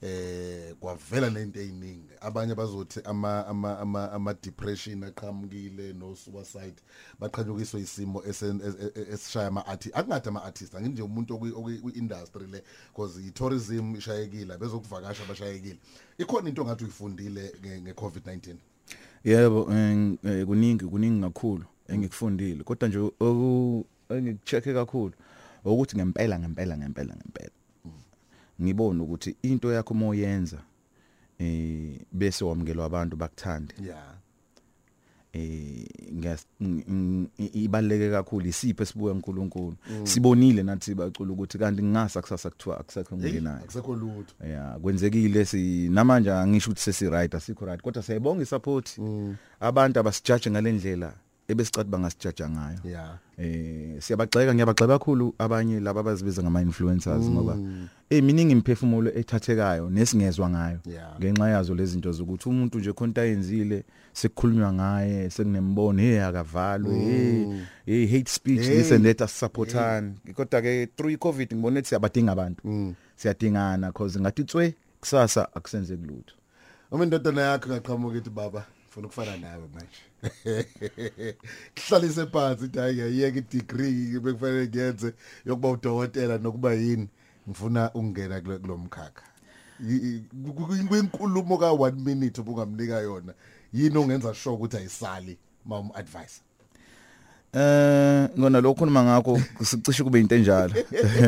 [0.03, 6.77] eh kwavela nento eziningi abanye bazothi ama ama ama, ama depression aqhamukile no suicide
[7.21, 12.47] baqhanyukiswe isimo esen- es- es- esishaya ama artist akungathi ama artist anginje umuntu okwi industry
[12.47, 15.79] le because i tourism ishayekile bezokuvakasha bashayekile
[16.19, 18.55] ikhona into ngathi uyifundile nge nge COVID-19
[19.25, 22.65] yebo eh, kuningi kuningi kakhulu engikufundile.
[22.65, 25.13] Kodwa nje oku engikuchecke kakhulu
[25.65, 27.51] ukuthi ngempela ngempela ngempela ngempela.
[28.63, 30.63] Ngibona ukuthi into yakho moyenza
[31.39, 33.75] eh bese wamukelwa abantu bakuthande.
[33.85, 34.15] Yeah.
[35.33, 35.87] Eh
[37.53, 43.57] ibaleke kakhulu isipho esibuya uNkulunkulu sibonile nathi bacula ukuthi kanti ngasa kusasa kuthiwa akusekho ngenayo
[43.57, 44.47] akusekho lutho.
[44.47, 49.01] Ya kwenzekile si namanje angisho ukuthi sesi right asikho right kodwa siyabonga isupport.
[49.61, 51.15] Abantu abasijudge ngalendlela.
[51.51, 52.79] Ebesicade bangasijaja ngayo.
[52.85, 57.57] Yeah eh siyabagxeka ngiyabagxeka kakhulu abanye laba abazibiza ngama influencers ngoba
[58.11, 61.17] eh miningi imphefumulo ethathekayo nesingezwa ngayo Yeah.
[61.19, 67.47] ngenxa yazo lezi zinto zokuthi umuntu nje khonta yenzile sekukhulunywa ngaye sekunembono hey akavalwe hey
[67.87, 68.77] hey hate speech Hey.
[68.77, 72.95] this and that asupportani kodwa ke through covid ngibona ukuthi siyabadinga abantu.
[73.17, 76.35] Siyadingana cause ngathi tswe kusasa akusenzeki lutho.
[76.91, 78.65] Uma indodana yakho ngaqhamuka ithi baba.
[78.91, 80.03] Ngifuna ukufana nawe manje.
[81.75, 85.15] Kuhlalise phansi ithi hayi ngiyeke i-degree bekufanele ngiyenze
[85.47, 87.09] yokuba udokotela nokuba yini.
[87.49, 89.23] Ngifuna ukungena kulo kulo mkhakha.
[89.81, 93.35] I- i- ku- ku- kwinkulumo ka 1 minute ubungamnika yona
[93.73, 96.43] yini ongenza sure ukuthi ayisali mom advice
[97.53, 100.75] Eh ngona lokho khuluma ngakho sicishe kube into enjalo.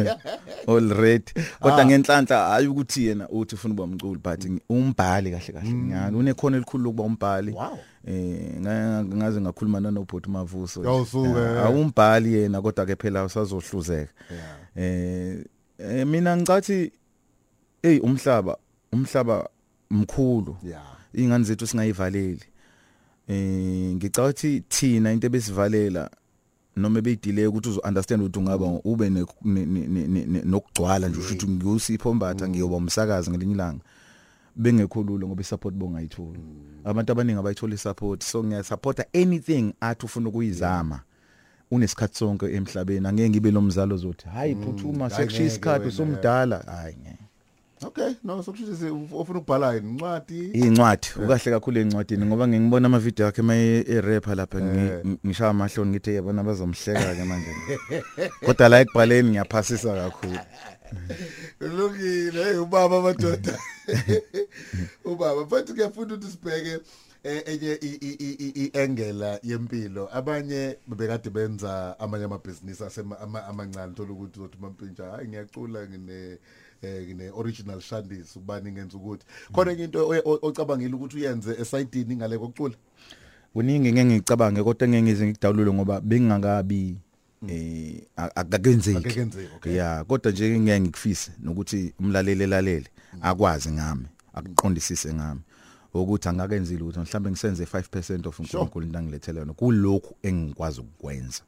[0.68, 1.32] Already.
[1.61, 6.56] Kodwa ngenhlanhla hayi ukuthi yena uthi ufuna ukuba umculi but umbhali kahle kahle ngiyani unekhono
[6.56, 7.52] elikhulu lokuba umbhali.
[7.52, 7.78] Wow.
[8.06, 10.82] Eh nga- ngaze ngakhuluma nobhuti Mavuso.
[11.64, 14.12] Awumbhali yena kodwa ke phela usazohluzeka.
[14.76, 15.44] Eh
[15.78, 16.92] eh, mina ngicathi
[17.82, 18.56] hey umhlaba
[18.92, 19.48] umhlaba
[19.90, 20.56] mkhulu.
[21.14, 22.40] ingane zethu singayivaleli
[23.28, 26.11] eh ngicathi thina into ebesivalela
[26.76, 29.11] noma beyidelay ukuthi uzo understand ukuthi ungaba ube
[30.44, 33.85] nokugcwala nje usho ukuthi ngiyusipho ombatha ngiyoba umsakazi ngelinye ilanga.
[34.56, 36.38] Bengekho lulo ngoba isupport bongayithola
[36.85, 41.00] abantu abaningi abayithola isupport so ngiyasupporta anything athi ufuna ukuyizama
[41.70, 43.06] unesikhathi sonke emhlabeni.
[43.06, 47.21] Angeke ngibe lo mzalo zothi hayi phuthuma Hayi, sekushiya ngeke isikhathi wena, usumdala hayi ngeke.
[47.87, 50.51] Okay no sokushithi ufuna ukubhala incwadi.
[50.51, 55.90] Incwadi ukahle kakhulu encwadini ngoba ngingibona ama video akhe maye e-rapper lapha ngi- ngishaya amahloni
[55.90, 57.51] ngithi yabona bazomhleka ke manje.
[58.47, 60.38] Kodwa la ekubhaleni ngiyaphasisa kakhulu.
[62.33, 63.59] Hey ubaba madoda.
[65.05, 66.79] Ubaba futhi kuyafuna ukuthi sibheke
[67.25, 70.09] eh, enye i- i- i- i- iangela yempilo.
[70.12, 76.38] Abanye bebekade benza amanye amabhizinisi asema ama- amancane thola ukuthi uzothi mampintsha hayi ngiyacula ngine
[76.83, 79.25] eh ngine original shandis ubani ngenza ukuthi.
[79.53, 82.75] Khona into oye- o- ocabangile ukuthi uyenze esayidini ngale kokucula?
[83.55, 86.97] Kuningi ngeke ngicabange kodwa ngeke ngize ngikudawulule ngoba bengingakabi
[87.49, 88.99] eh a- akakenzeki.
[89.75, 92.87] Ya kodwa nje ngeke ngikufise nokuthi umlaleli elalele
[93.21, 95.40] akwazi ngami akuqondisise ngami
[95.95, 101.42] ukuthi angakenzile ukuthi mhlawumbe ngisenze 5% of uNkulunkulu into angilethele yona kulokhu engikwazi ukukwenza.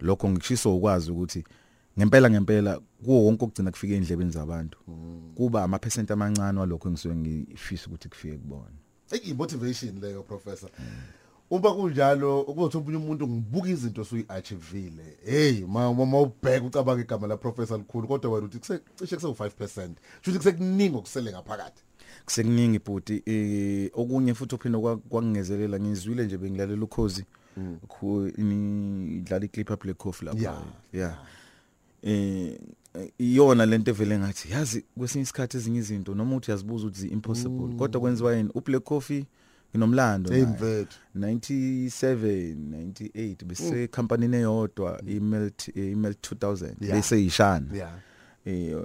[0.00, 1.44] Lokho ngishiso ukwazi ukuthi
[1.98, 4.78] ngempela ngempela kuwo wonke okugcina kufika endlebeni zabantu
[5.34, 8.70] kuba ama percent amancane walokho engisuke ngifisa ukuthi kufike kubona
[9.10, 10.70] Ey motivation leyo professor.
[11.50, 15.18] Uma kunjalo ukuthi omunye umuntu ngibuka izinto suyi-achievile.
[15.24, 19.26] Hey ma uma ubheka ucabanga igama la professor likhulu kodwa wena uthi kuse- cishe kuse
[19.28, 19.88] u5%.
[20.22, 21.82] Futhi kusekuningi okusele ngaphakathi.
[22.24, 27.24] kusekuningi ibhudi eh okunye futhi uphinde kwa- kwangingezelela ngizwile nje bengilalela ukhozi
[27.88, 31.18] khu ini idlala iclip up Black Coffee lapha Yeah, yeah
[32.04, 32.58] eh
[33.18, 38.00] iyona lento evele ngathi yazi kwesinye isikhathi ezinye izinto noma uthi yazibuza ukuthi impossible kodwa
[38.00, 39.24] kwenziwa yini uBlack Coffee
[39.70, 40.54] nginomlando Hey naye.
[40.54, 40.98] mfethu.
[41.16, 46.96] 97 98 bese company eyodwa imelt imelt 2000 Yeah.
[46.96, 47.92] bese yishana Yeah.
[48.44, 48.76] eh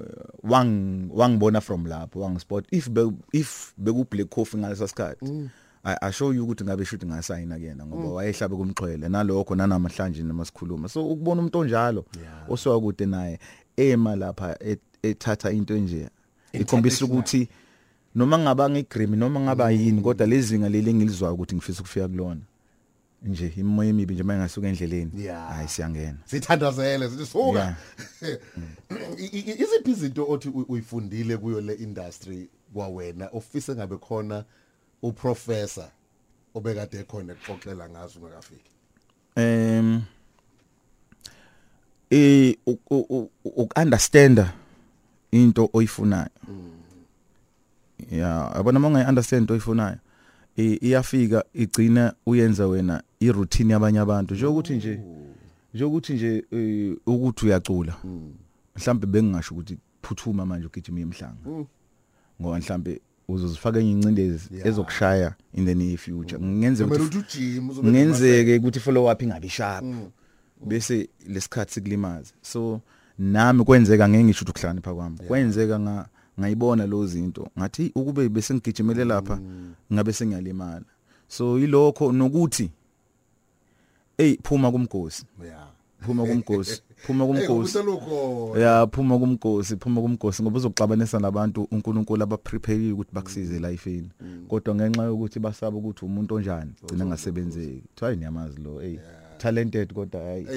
[0.43, 3.01] wang wangibona from lapho wangispot if be,
[3.31, 5.49] if beku black coffee ngalesa sikhathi
[5.83, 10.89] I, I show you ukuthi ngabe shoot ngasayina kuyena ngoba wayehlabe kumxhwele nalokho nanamhlanje namasikhuluma
[10.89, 12.51] so ukubona umuntu onjalo Yeah.
[12.51, 13.39] oswa kude naye
[13.77, 16.09] ema lapha et- ethatha into enje
[16.53, 17.49] ikhombisa ukuthi
[18.15, 22.41] noma ngaba ngigrim noma ngaba yini kodwa lezinga leli ngilizwa ukuthi ngifisa ukufika kulona
[23.23, 25.11] nje imoya emibi nje mayingasuka endleleni.
[25.27, 26.17] Hayi siyangena.
[26.25, 27.59] Sithandazele sithi suka.
[27.59, 27.75] Yeah.
[29.17, 34.43] I- i- Iziphi izinto othi uyifundile kuyo le industry kwawena ofise ngabe khona
[35.01, 35.89] uprofessor
[36.53, 38.71] obekade ekhona exoxela ngazo ungakafiki.
[39.37, 40.03] um
[42.09, 42.55] eh
[43.45, 44.45] uk understand
[45.31, 46.29] into oyifunayo.
[48.11, 49.97] Yeah yabona ungayi understand into oyifunayo
[50.57, 54.33] iyafika igcina uyenza wena i routine yabanye abantu.
[54.33, 54.99] Nje ukuthi nje
[55.73, 56.45] nje ukuthi nje
[57.05, 57.95] ukuthi uyacula
[58.75, 61.65] mhlambe bengingasho ukuthi phuthuma manje ugijima emhlanga.
[62.41, 63.01] Ngoba mhlambe
[63.33, 64.67] uzozifaka enye incindezi Yeah.
[64.67, 66.39] ezokushaya in the near future.
[66.39, 69.85] Ngenzeka Kumele ukuthi ukuthi ujim uzobe ngenzeke ukuthi follow up ingabi sharp.
[70.65, 72.81] Bese lesikhathi sikulimaza so
[73.19, 75.17] nami kwenzeka ngeke ngisho ukuthi ukuhlakanipha kwami.
[75.27, 76.07] Kwenzeka nga
[76.39, 77.47] ngayibona lo zinto.
[77.57, 79.39] Ngathi ukube bese ngigijimele lapha
[79.93, 80.85] ngabe sengiyalimala.
[81.27, 82.71] So yilokho nokuthi
[84.17, 85.25] hey phuma kumgosi.
[85.43, 85.67] Yeah.
[86.01, 86.81] Phuma kumgosi.
[87.03, 93.59] phuma kumgosi kuselokho ya phuma kumgosi phuma kumgosi ngoba uzoxabanisa nabantu uNkulunkulu abaprepare ukuthi bakusize
[93.59, 94.09] lifeini
[94.47, 98.97] kodwa ngenxa yokuthi basaba ukuthi umuntu onjani gcina ngasebenzeki kuthiwa niyamazi lo hey
[99.39, 100.47] talented kodwa hayi.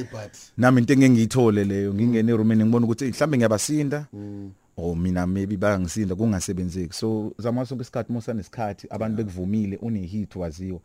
[0.56, 4.06] Nami into engengiyithole leyo ngingene eroomini ngibona ukuthi mhlambe ngiyabasinda.
[4.76, 6.94] Or mina maybe bayangisinda kungasebenzeki.
[6.94, 10.80] So zama sonke isikhathi mosanesikhathi abantu bekuvumile une hit waziwa.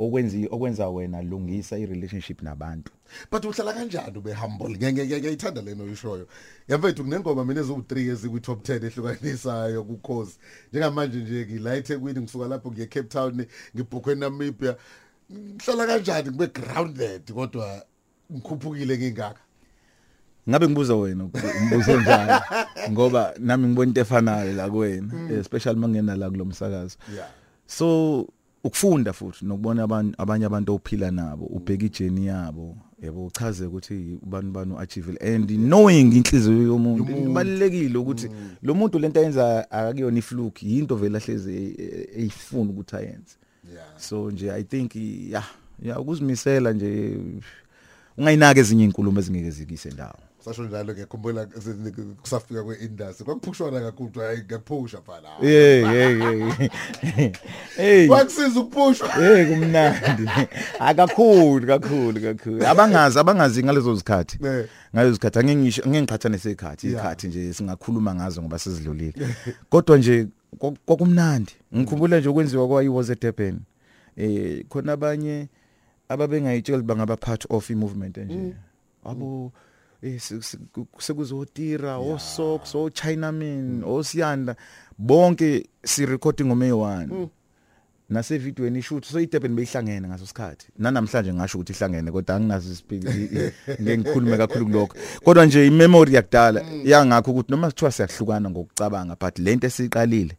[0.00, 2.92] Okwenzi okwenza wena lungisa i relationship nabantu.
[3.30, 4.76] But uhlala kanjani ube humble?
[4.76, 6.26] Ngeke ngiyayithanda leno yishoyo
[6.68, 10.38] yamfethu kunengoma mina eziwu3 ezikwi top 10 ehlukanisayo kukhozi
[10.72, 14.76] njengamanje nje ngila eThekwini ngisuka lapho ngiye Cape Town ngibhukwe eNamibia
[15.32, 16.30] ngihlala kanjani?
[16.30, 17.84] Kube grounded kodwa
[18.32, 19.40] ngikhuphukile ngingaka?
[20.48, 21.24] Ngabe ngibuza wena
[21.62, 22.40] umbuzo njani?
[22.90, 27.28] Ngoba nami ngibona into efanayo la kuwena especially mangena la kulomsakazo yeah.
[27.66, 28.26] So
[28.64, 34.72] ukufunda futhi nokubona abanye abantu ophila nabo ubheka ijeni yabo yabo uchaze ukuthi ubani bani
[34.72, 38.30] uachieve and knowing inhliziyo yomuntu ibalekile ukuthi
[38.62, 41.52] lo muntu lento ayenza akuyona ifluke yinto vele ahleze
[42.16, 43.34] eyifuna ukuthi ayenze.
[43.96, 45.46] So nje i think yeah
[45.82, 47.18] yeah ukuzimisela nje
[48.18, 50.18] ungayinaka ezinye inkulumo ezingeke zikise ndawo.
[50.44, 51.46] Sasho njalo ngiyakhumbula
[52.20, 53.24] kusafika kweindustry.
[53.24, 56.58] Kwakuphushwana kakhulu hayi ngaphusha phala yeah yeah yeah
[57.76, 58.06] hey.
[58.08, 60.30] Kwakusiza ukuphushwa hey kumnandi.
[60.78, 62.66] Akakhulu kakhulu kakhulu.
[62.66, 64.38] Abangazi abangazi ngalezo zikhathi.
[64.46, 64.66] Eh.
[64.94, 67.00] ngalezo zikhathi angengisho ngengiqhathanise ikhathi Yeah.
[67.00, 69.14] ikhathi nje singakhuluma ngazo ngoba sizidlulile.
[69.70, 70.26] Kodwa nje
[70.58, 71.52] kwa- kwakumnandi.
[71.76, 73.60] Ngikhumbula nje ukwenziwa kwa iwas at Durban
[74.16, 75.48] eh khona abanye
[76.08, 78.54] ababengayitshela bangaba part of i movement nje.
[79.04, 79.54] Abo eh se- se- ku-
[80.98, 84.56] sekuzotira osocks o Chinaman osiyanda
[84.98, 87.28] bonke si recording ngome 1
[88.10, 90.66] nase videoeni ishoot so iDurban beyihlangene ngaso sikhathi.
[90.78, 93.04] Nanamhlanje ngasho ukuthi ihlangene kodwa anginazo ispeak
[93.80, 94.96] ngeke ngikhulume kakhulu kulokho.
[95.24, 100.36] Kodwa nje imemory yakudala yangakho ukuthi noma kuthiwa siyahlukana ngokucabanga but lento esiqalile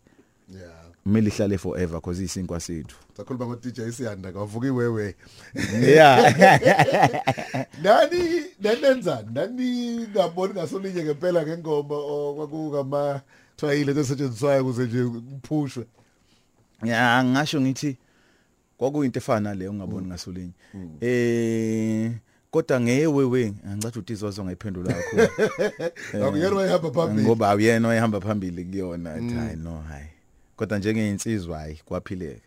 [1.04, 2.96] kumele ihlale forever because isinkwa sethu.
[3.18, 5.16] Sakhuluma ngo DJ Siyanda kavuka iwewe.
[5.82, 6.34] Yeah
[7.84, 11.96] nani nanenzani nani ngaboni ngasolinye ngempela ngengoma
[12.36, 13.22] kwakungama
[13.56, 15.86] twayile esetshenziswayo ukuze nje kuphushwe?
[16.84, 17.98] Ya ngasho ngithi
[18.78, 20.54] kwakuyinto efana leyo ungaboni ngasolinye
[21.02, 22.12] eh
[22.52, 25.24] kodwa ngeyewewe angicathi utizwazo ngayiphendula kakhulu.
[26.28, 27.28] Akuyena wayehamba phambili.
[27.28, 30.08] Ngoba awuyena oyehamba phambili kuyona hayi no hayi.
[30.62, 32.42] Kodwa njengeyinsizwa hayi kwaphileka.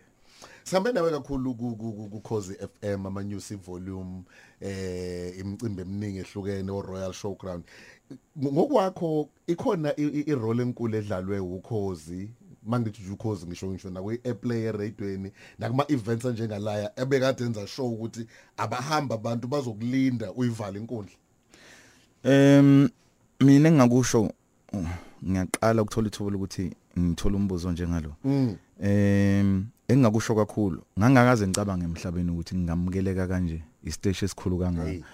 [0.65, 4.23] Sihambe nawe kakhulu ku- ku- ku- ku Khosi FM ama news volume
[4.61, 7.65] eh imicimbi eminingi ehlukene o Royal Showground.
[8.39, 12.31] Ngokwakho ikhona i- i i- role enkulu edlalwe ukhozi.
[12.67, 17.93] Mangithi nje ukhozi ngisho ngisho na kwi airplay eradweni nakuma events njengalaya ebekade enza show
[17.93, 21.15] ukuthi abahamba abantu bazokulinda uyivala inkundla.
[22.23, 22.89] Em
[23.41, 24.31] mina engakusho
[24.73, 24.89] uh,
[25.29, 28.13] ngiyaqala ukuthola ithuba lokuthi ngithola umbuzo njengalo.
[28.25, 28.57] Mm.
[28.81, 35.05] Em engakusho kakhulu ngangakaze ngicabange emhlabeni ukuthi ngingamukeleka kanje isiteshi esikhulu kangaka.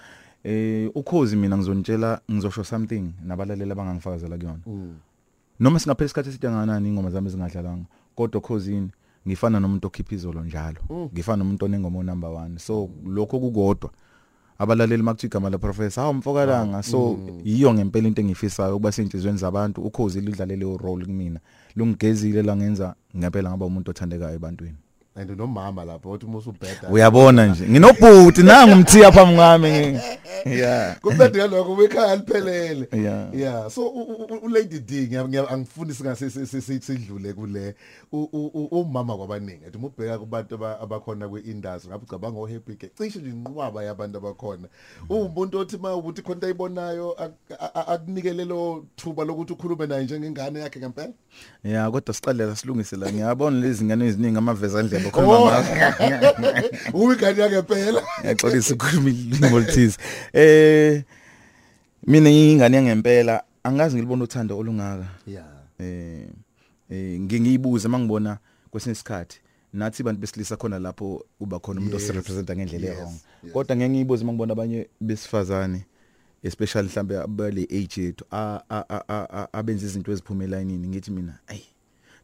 [0.45, 4.63] Eh ukhozi mina ngizonitshela ngizosho something nabalalela abangangifakazela kuyona.
[4.67, 4.97] Mm.
[5.61, 8.91] Noma singaphela isikhathi eside kangakanani ingoma zami ezingadlalanga kodwa khosini
[9.27, 10.81] ngifana nomuntu okhipha izolo njalo.
[11.13, 12.59] Ngifana nomuntu onengoma number 1.
[12.59, 13.91] So lokho kukodwa
[14.61, 16.83] abalaleli makuthi igama la professor hawu mfokalanga.
[16.83, 21.41] So yiyo ngempela into engifisayo ukuba sentizweni zabantu ukhozi lidlalele u role kumina.
[21.77, 24.77] Lungigezile la ngenza ngempela ngaba umuntu othandekayo ebantwini.
[25.17, 30.01] And nomama lapho uthi musu bheda uyabona nje nginobhuti nanga umthiya phambi kwami.
[30.47, 30.97] Yeah.
[31.01, 33.35] Kumnandi ngalokho wekhaya liphelele Yeah.
[33.35, 33.71] yeah.
[33.71, 37.33] So u- u- u- u Lady D ngiya- ngiya- angifuni singase si- si- si- sidlule
[37.33, 37.75] kule.
[38.13, 42.75] U- u- u- umama kwabaningi ethi ubheka kubantu aba- abakhona kweindustry ngabe ucabanga o Happy
[42.75, 44.69] ke cishe nje inqwaba yabantu abakhona.
[45.11, 50.05] Umuntu othi ma ukuthi khona ayibonayo ak- a- a- akunikele lo thuba lokuthi ukhulume naye
[50.05, 51.13] njengengane yakhe ngempela?
[51.65, 53.13] Yeah kodwa siqalela silungise la.
[53.13, 55.51] Ngiyabona lezi ngane eziningi amaveza ndlebe Oh.
[55.51, 58.03] ngazo uyingane yakhe phela.
[58.21, 59.97] Ngiyaxolisa ukukhuluma ilimi oluthize.
[60.33, 61.03] Eh
[62.07, 65.07] mina ingane yangempela angazi ngilibona uthando olungaka.
[65.27, 65.47] yeah
[65.79, 66.27] Eh
[66.91, 68.39] eh ngingiyibuza mangibona
[68.71, 69.41] kwesinye isikhathi
[69.73, 73.15] nathi bantu besilisa khona lapho uba khona umuntu osirepresenta ngendlela ehong
[73.53, 75.85] kodwa ngeke ngiyibuze mangibona abanye besifazane
[76.43, 81.11] especially mhlambe abale age yethu a- a- a- a- a- abenza izinto eziphuma elayinini ngithi
[81.11, 81.65] mina ayi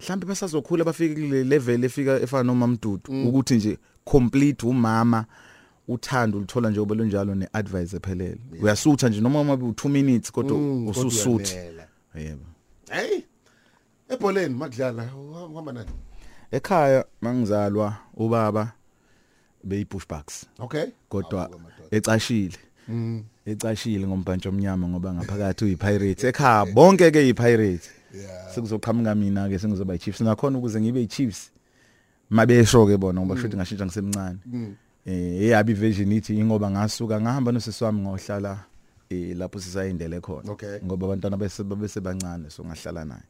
[0.01, 5.25] mhlambe basazokhula bafike kule level efika efana nomamdudu ukuthi nje complete umama
[5.89, 8.39] uthando ulithola nje obelo njalo neadvice ephelele.
[8.63, 11.55] Uyasutha nje noma uma u2 minutes kodwa Mm, ususutha.
[12.15, 12.45] yebo.
[12.91, 13.21] Hey
[14.09, 15.09] ebholeni makudlala
[15.53, 15.91] uhamba nani?
[16.51, 18.73] Ekhaya mangizalwa ubaba
[19.65, 20.85] beyipushbacks okay.
[21.09, 21.51] Kodwa
[21.91, 22.57] ecashile.
[22.89, 23.25] Mm.
[23.47, 26.29] ecashile ngombhantsho omnyama ngoba ngaphakathi uyipirate.
[26.29, 27.91] Ekhaya bonke ke yipirate.
[28.17, 28.55] Yeah.
[28.55, 31.51] Sekuzoqhamuka mina ke sengizoba yichiefs nakhona ukuze ngibe yichiefs
[32.31, 34.39] mabesho ke bona ngoba shothi ngashintsha ngisemncane.
[34.47, 34.75] Mm.
[35.07, 38.59] eh eyabi version ithi ingoba ngasuka ngahamba nosisi wami ngohlala
[39.11, 40.53] eh lapho sisayindele khona.
[40.53, 40.81] Okay.
[40.85, 43.23] ngoba abantwana bese bese bancane so ngahlala naye.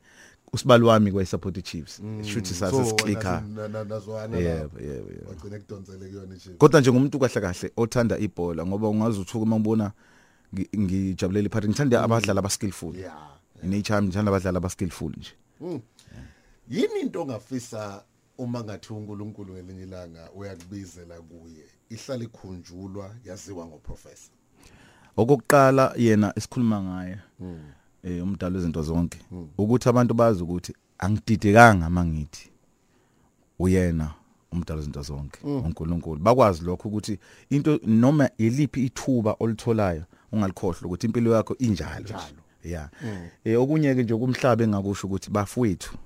[0.53, 3.43] Usibali wami kwayi-support chiefs shuthi sasesiclicka
[3.89, 5.29] nazwana yebo yebo yebo.
[5.29, 9.57] Wagcina kudonsele kuyona nje kodwa nje ngumuntu kahle kahle othanda ibhola ngoba ungazi uthuka uma
[9.57, 9.93] ubona
[10.55, 12.97] ngi- ngijabulela iphathi ngithanda abadlali abaskillful.
[12.97, 13.37] Yeah.
[13.63, 15.33] Nature ngithanda abadlali abaskillful nje.
[16.69, 18.05] Yini into ongafisa
[18.39, 21.65] uma ngathi uNkulunkulu ngelinye ilanga uyakubizela kuye?
[21.91, 24.37] Ihlala ikhunjulwa yaziwa ngoprofessor
[25.17, 27.19] okokuqala yena esikhuluma ngaye
[28.03, 29.19] eh umdalo wezinto zonke
[29.59, 32.51] ukuthi abantu bazi ukuthi angididekanga mangithi
[33.59, 34.15] uyena
[34.53, 36.21] umdalo wezinto zonke uNkulunkulu.
[36.21, 37.19] Bakwazi lokho ukuthi
[37.51, 42.09] into noma eliphi ithuba olitholayo ungalikhohlwa ukuthi impilo yakho injalo.
[42.69, 42.91] Nje.
[43.05, 45.97] yeah eh okunye ke nje kumhlaba engakusho ukuthi bafowethu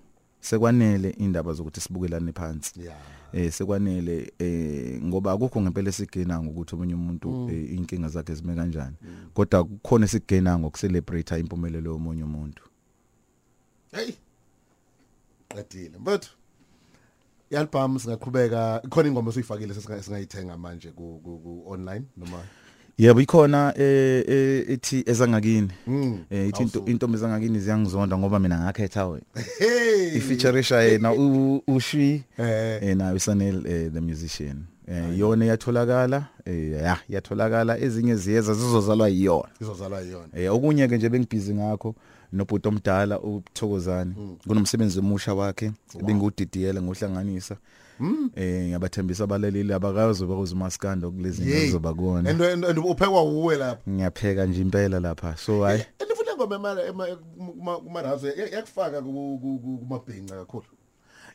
[0.40, 2.80] sekwanele indaba zokuthi sibukelane phansi.
[2.80, 2.98] Yeah.
[3.32, 8.96] Eh sekwanele eh ngoba akukho ngempela esigena ngokuthi omunye umuntu eh, inkinga zakhe zime kanjani.
[9.34, 12.62] Kodwa kukhona esigena ngokucelebrate impumelelo yomunye umuntu.
[13.92, 14.12] Hey!
[15.48, 15.98] Qedile.
[15.98, 16.30] Mfethu
[17.50, 22.42] i-album singaqhubeka khona ingoma osuyifakile sesingayithenga manje ku online noma?
[23.00, 25.68] Yebo ikhona eh eh, ethi ezangakini.
[25.86, 29.24] Mm, eh ithi into awusu- intombi ezangakini ziyangizonda ngoba mina ngakhetha wena.
[29.58, 30.16] Hey!
[30.16, 34.64] Ifeatureisha yena u- ushwi eh eh na usanel eh, the musician.
[34.88, 39.48] Eh yona yatholakala eh ya yatholakala ezinye ziyeza zizozalwa yiyona.
[39.60, 40.28] Izozalwa yiyona.
[40.36, 41.94] Eh okunye ke nje bengibhizi ngakho
[42.32, 44.14] nobhuti omdala uThokozani
[44.46, 45.72] kunomsebenzi omusha wakhe
[46.06, 47.56] bengudidiyela ngohlanganisa
[48.36, 51.60] eh ngiyabathembisa abalaleli abakazi bakuze umaskando kulezi Yey.
[51.60, 53.90] zinto zoba kuona and and and uphekwa uwe lapha.
[53.90, 55.36] Ngiyapheka nje impela lapha.
[55.36, 55.80] So hayi.
[56.00, 60.64] And futhi ngoma ema- ema- kuma kuma razo yakufaka ku- ku- ku- kumabhinqa kakhulu.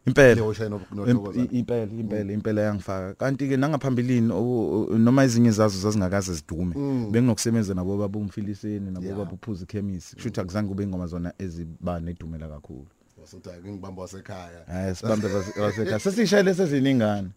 [0.07, 0.35] Impela.
[0.35, 3.13] Leyo shayino Imp- nothokozana i- impela impela impela yangifaka.
[3.13, 6.75] Kanti ke nangaphambilini o- o- noma izinye zazo zazingakaze zidume
[7.11, 9.17] benginokusebenza nabo baba umfiliseni nabo Yeah.
[9.17, 12.85] baba uphuza ichemist kusho ukuthi akuzange kube ingoma zona eziba nedumela kakhulu.
[13.25, 14.65] Wasuthi ngibamba wasekhaya.
[14.67, 15.27] Hayi sibambe
[15.61, 15.99] wasekhaya.
[15.99, 17.29] Sesishayile seziningana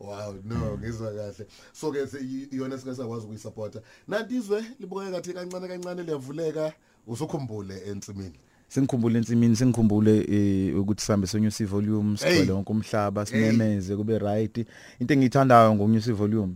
[0.00, 1.46] wow no ngizwa kahle.
[1.72, 3.80] So ke se- i- iyona singasakwazi ukuyisupporta.
[4.08, 6.72] Nathi izwe libukeka ngathi kancane kancane liyavuleka.
[7.06, 8.38] Usukhumbule ensimini.
[8.68, 12.30] Sengikhumbule ensimini sengikhumbule eh, ukuthi sihambe sonyusa volume Hey.
[12.30, 14.66] sigcwele wonke umhlaba simemeze kube right.
[14.98, 16.54] Into engiyithandayo ngonyusa volume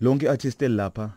[0.00, 1.10] lonke artist elapha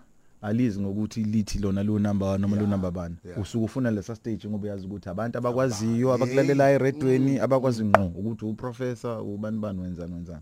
[0.45, 3.41] alizi ngokuthi lithi lona lo number 1 noma lo number 1 yeah.
[3.41, 9.21] usuke ufuna lesa stage ngoba uyazi ukuthi abantu abakwaziyo abakulalela eredweni abakwazi ngqo ukuthi uprofessor
[9.21, 10.41] ubani bani wenzani wenzani.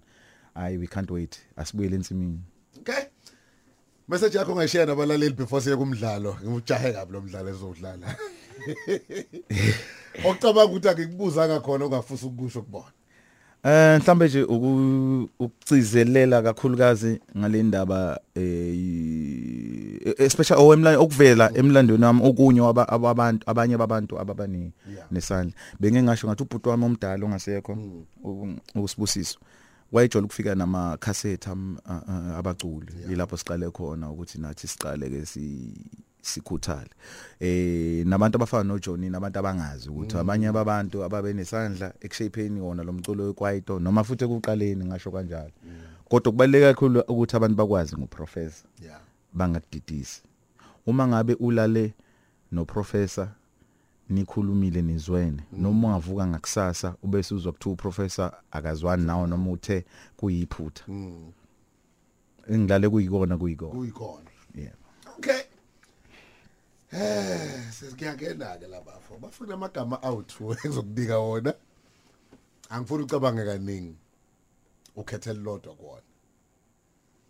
[0.53, 1.39] Hayi we can't wait.
[1.55, 2.39] Asibuyele ensimini.
[2.79, 3.03] Okay.
[4.07, 6.37] Message yakho ngayishare nabalaleli before siye kumdlalo.
[6.43, 8.07] Ngimujahe kabi lo mdlalo ezodlala
[10.25, 12.91] okucabanga ukuthi akikubuzanga khona ongafisa ukukusho kubona
[13.65, 22.21] Eh mhlambe nje uku- ukucizelela kakhulukazi ngale ndaba eh i- especially owemlando okuvela emlandweni wami
[22.23, 24.71] okunye waba- ababantu abanye babantu ababani
[25.11, 25.53] nesandla.
[25.79, 27.71] Benge ngasho ngathi ubhuti wami omdala ongasekho
[28.23, 29.39] u- usibusiso
[29.91, 31.47] wayejole ukufika nama cassette
[32.37, 32.91] abaculi.
[33.09, 35.71] Yilapho siqale khona ukuthi nathi siqale ke si
[36.23, 36.89] sikhuthale.
[37.39, 43.23] Eh nabantu abafana noJohnny nabantu abangazi ukuthi abanye babantu ababe nesandla ekushapeeni wona lo mculo
[43.25, 45.51] wekwaito noma futhi ekuqaleni ngasho kanjalo.
[46.09, 49.01] Kodwa kubaleka kakhulu ukuthi abantu bakwazi ngoprofessor yeah.
[49.33, 50.21] bangakudidisi.
[50.85, 51.93] Uma ngabe ulale
[52.51, 53.27] noprofessor
[54.09, 59.85] nikhulumile nizwene noma ungavuka ngakusasa ubese uzwa kuthiwa uprofessor akazwani nawo noma uthe
[60.17, 60.83] kuyiphutha
[62.49, 63.79] engilale kuyikona kuyikona.
[63.79, 64.32] Okay
[66.93, 71.53] eh sesiyangena ke labafo bafuna amagama awuthu engizokunika wona.
[72.69, 73.95] Angifuni ucabange kaningi
[74.95, 76.03] ukhethe lodwa kuona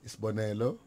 [0.06, 0.80] isibonelo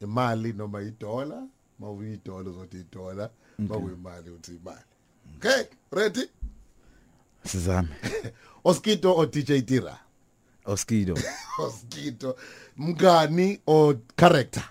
[0.00, 1.46] imali noma idola
[1.78, 4.88] mawuyidola uzothi idola mawuyimali uthi imali.
[5.36, 6.30] Okay ready?
[7.44, 7.88] Sizame.
[8.64, 9.98] Oskito o DJ Tira?
[10.64, 11.14] Oskido.
[11.58, 12.36] Oskito
[12.76, 14.64] mngani o character.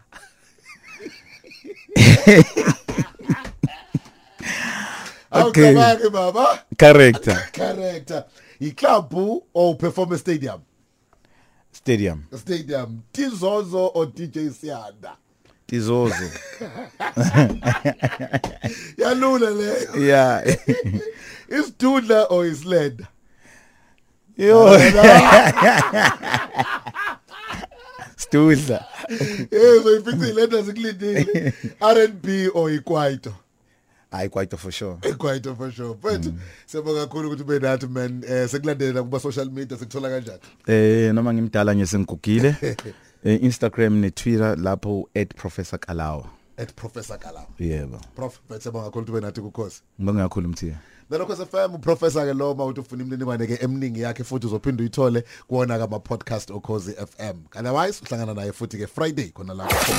[5.47, 7.49] Awucabange baba Character.
[7.51, 8.25] character
[8.59, 9.13] iclub
[9.53, 10.61] o performance stadium
[11.71, 12.23] Stadium.
[12.37, 15.15] stadium Tizozo o DJ Sianda
[15.67, 16.15] Tizozo.
[18.97, 20.43] yalula le Yeah.
[21.59, 23.05] isidudla o isled
[24.37, 24.77] Yo.
[28.17, 28.85] Studla.
[29.51, 33.33] yezo ifixe leta zikulindile R&B o ikwaito
[34.12, 34.97] Hayi quite for sure.
[35.10, 36.34] ikwaito for sure mfethu
[36.66, 41.34] siyabonga kakhulu ukuthi ube nathi man eh sekulandela kuba social media sikuthola kanjani Eh noma
[41.34, 42.55] ngimdala nje sengigugile.
[43.24, 46.26] Eh Instagram ne Twitter lapho @professorkalawa.
[46.58, 47.99] at professor Kalawa Yebo.
[48.16, 50.78] prof mfethu siyabonga kakhulu ukuthi ube nathi kukhosi Ngibonga kakhulu mthiya.
[51.10, 55.78] Nalokho sefam uprofessor ke lo mawuthi ufuna imininingwane ke eminingi yakhe futhi uzophinda uyithole kuona
[55.80, 57.38] ka podcast okhozi FM.
[57.60, 59.93] Otherwise uhlangana naye futhi ke Friday khona lapho.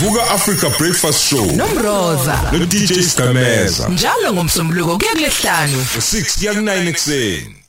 [0.00, 1.46] Vuka Africa Breakfast Show.
[1.56, 2.52] Nomroza.
[2.52, 7.64] No DJ Skameza njalo ngomsombuluko kuya kulesihlanu 6 kuya ku9 ekseni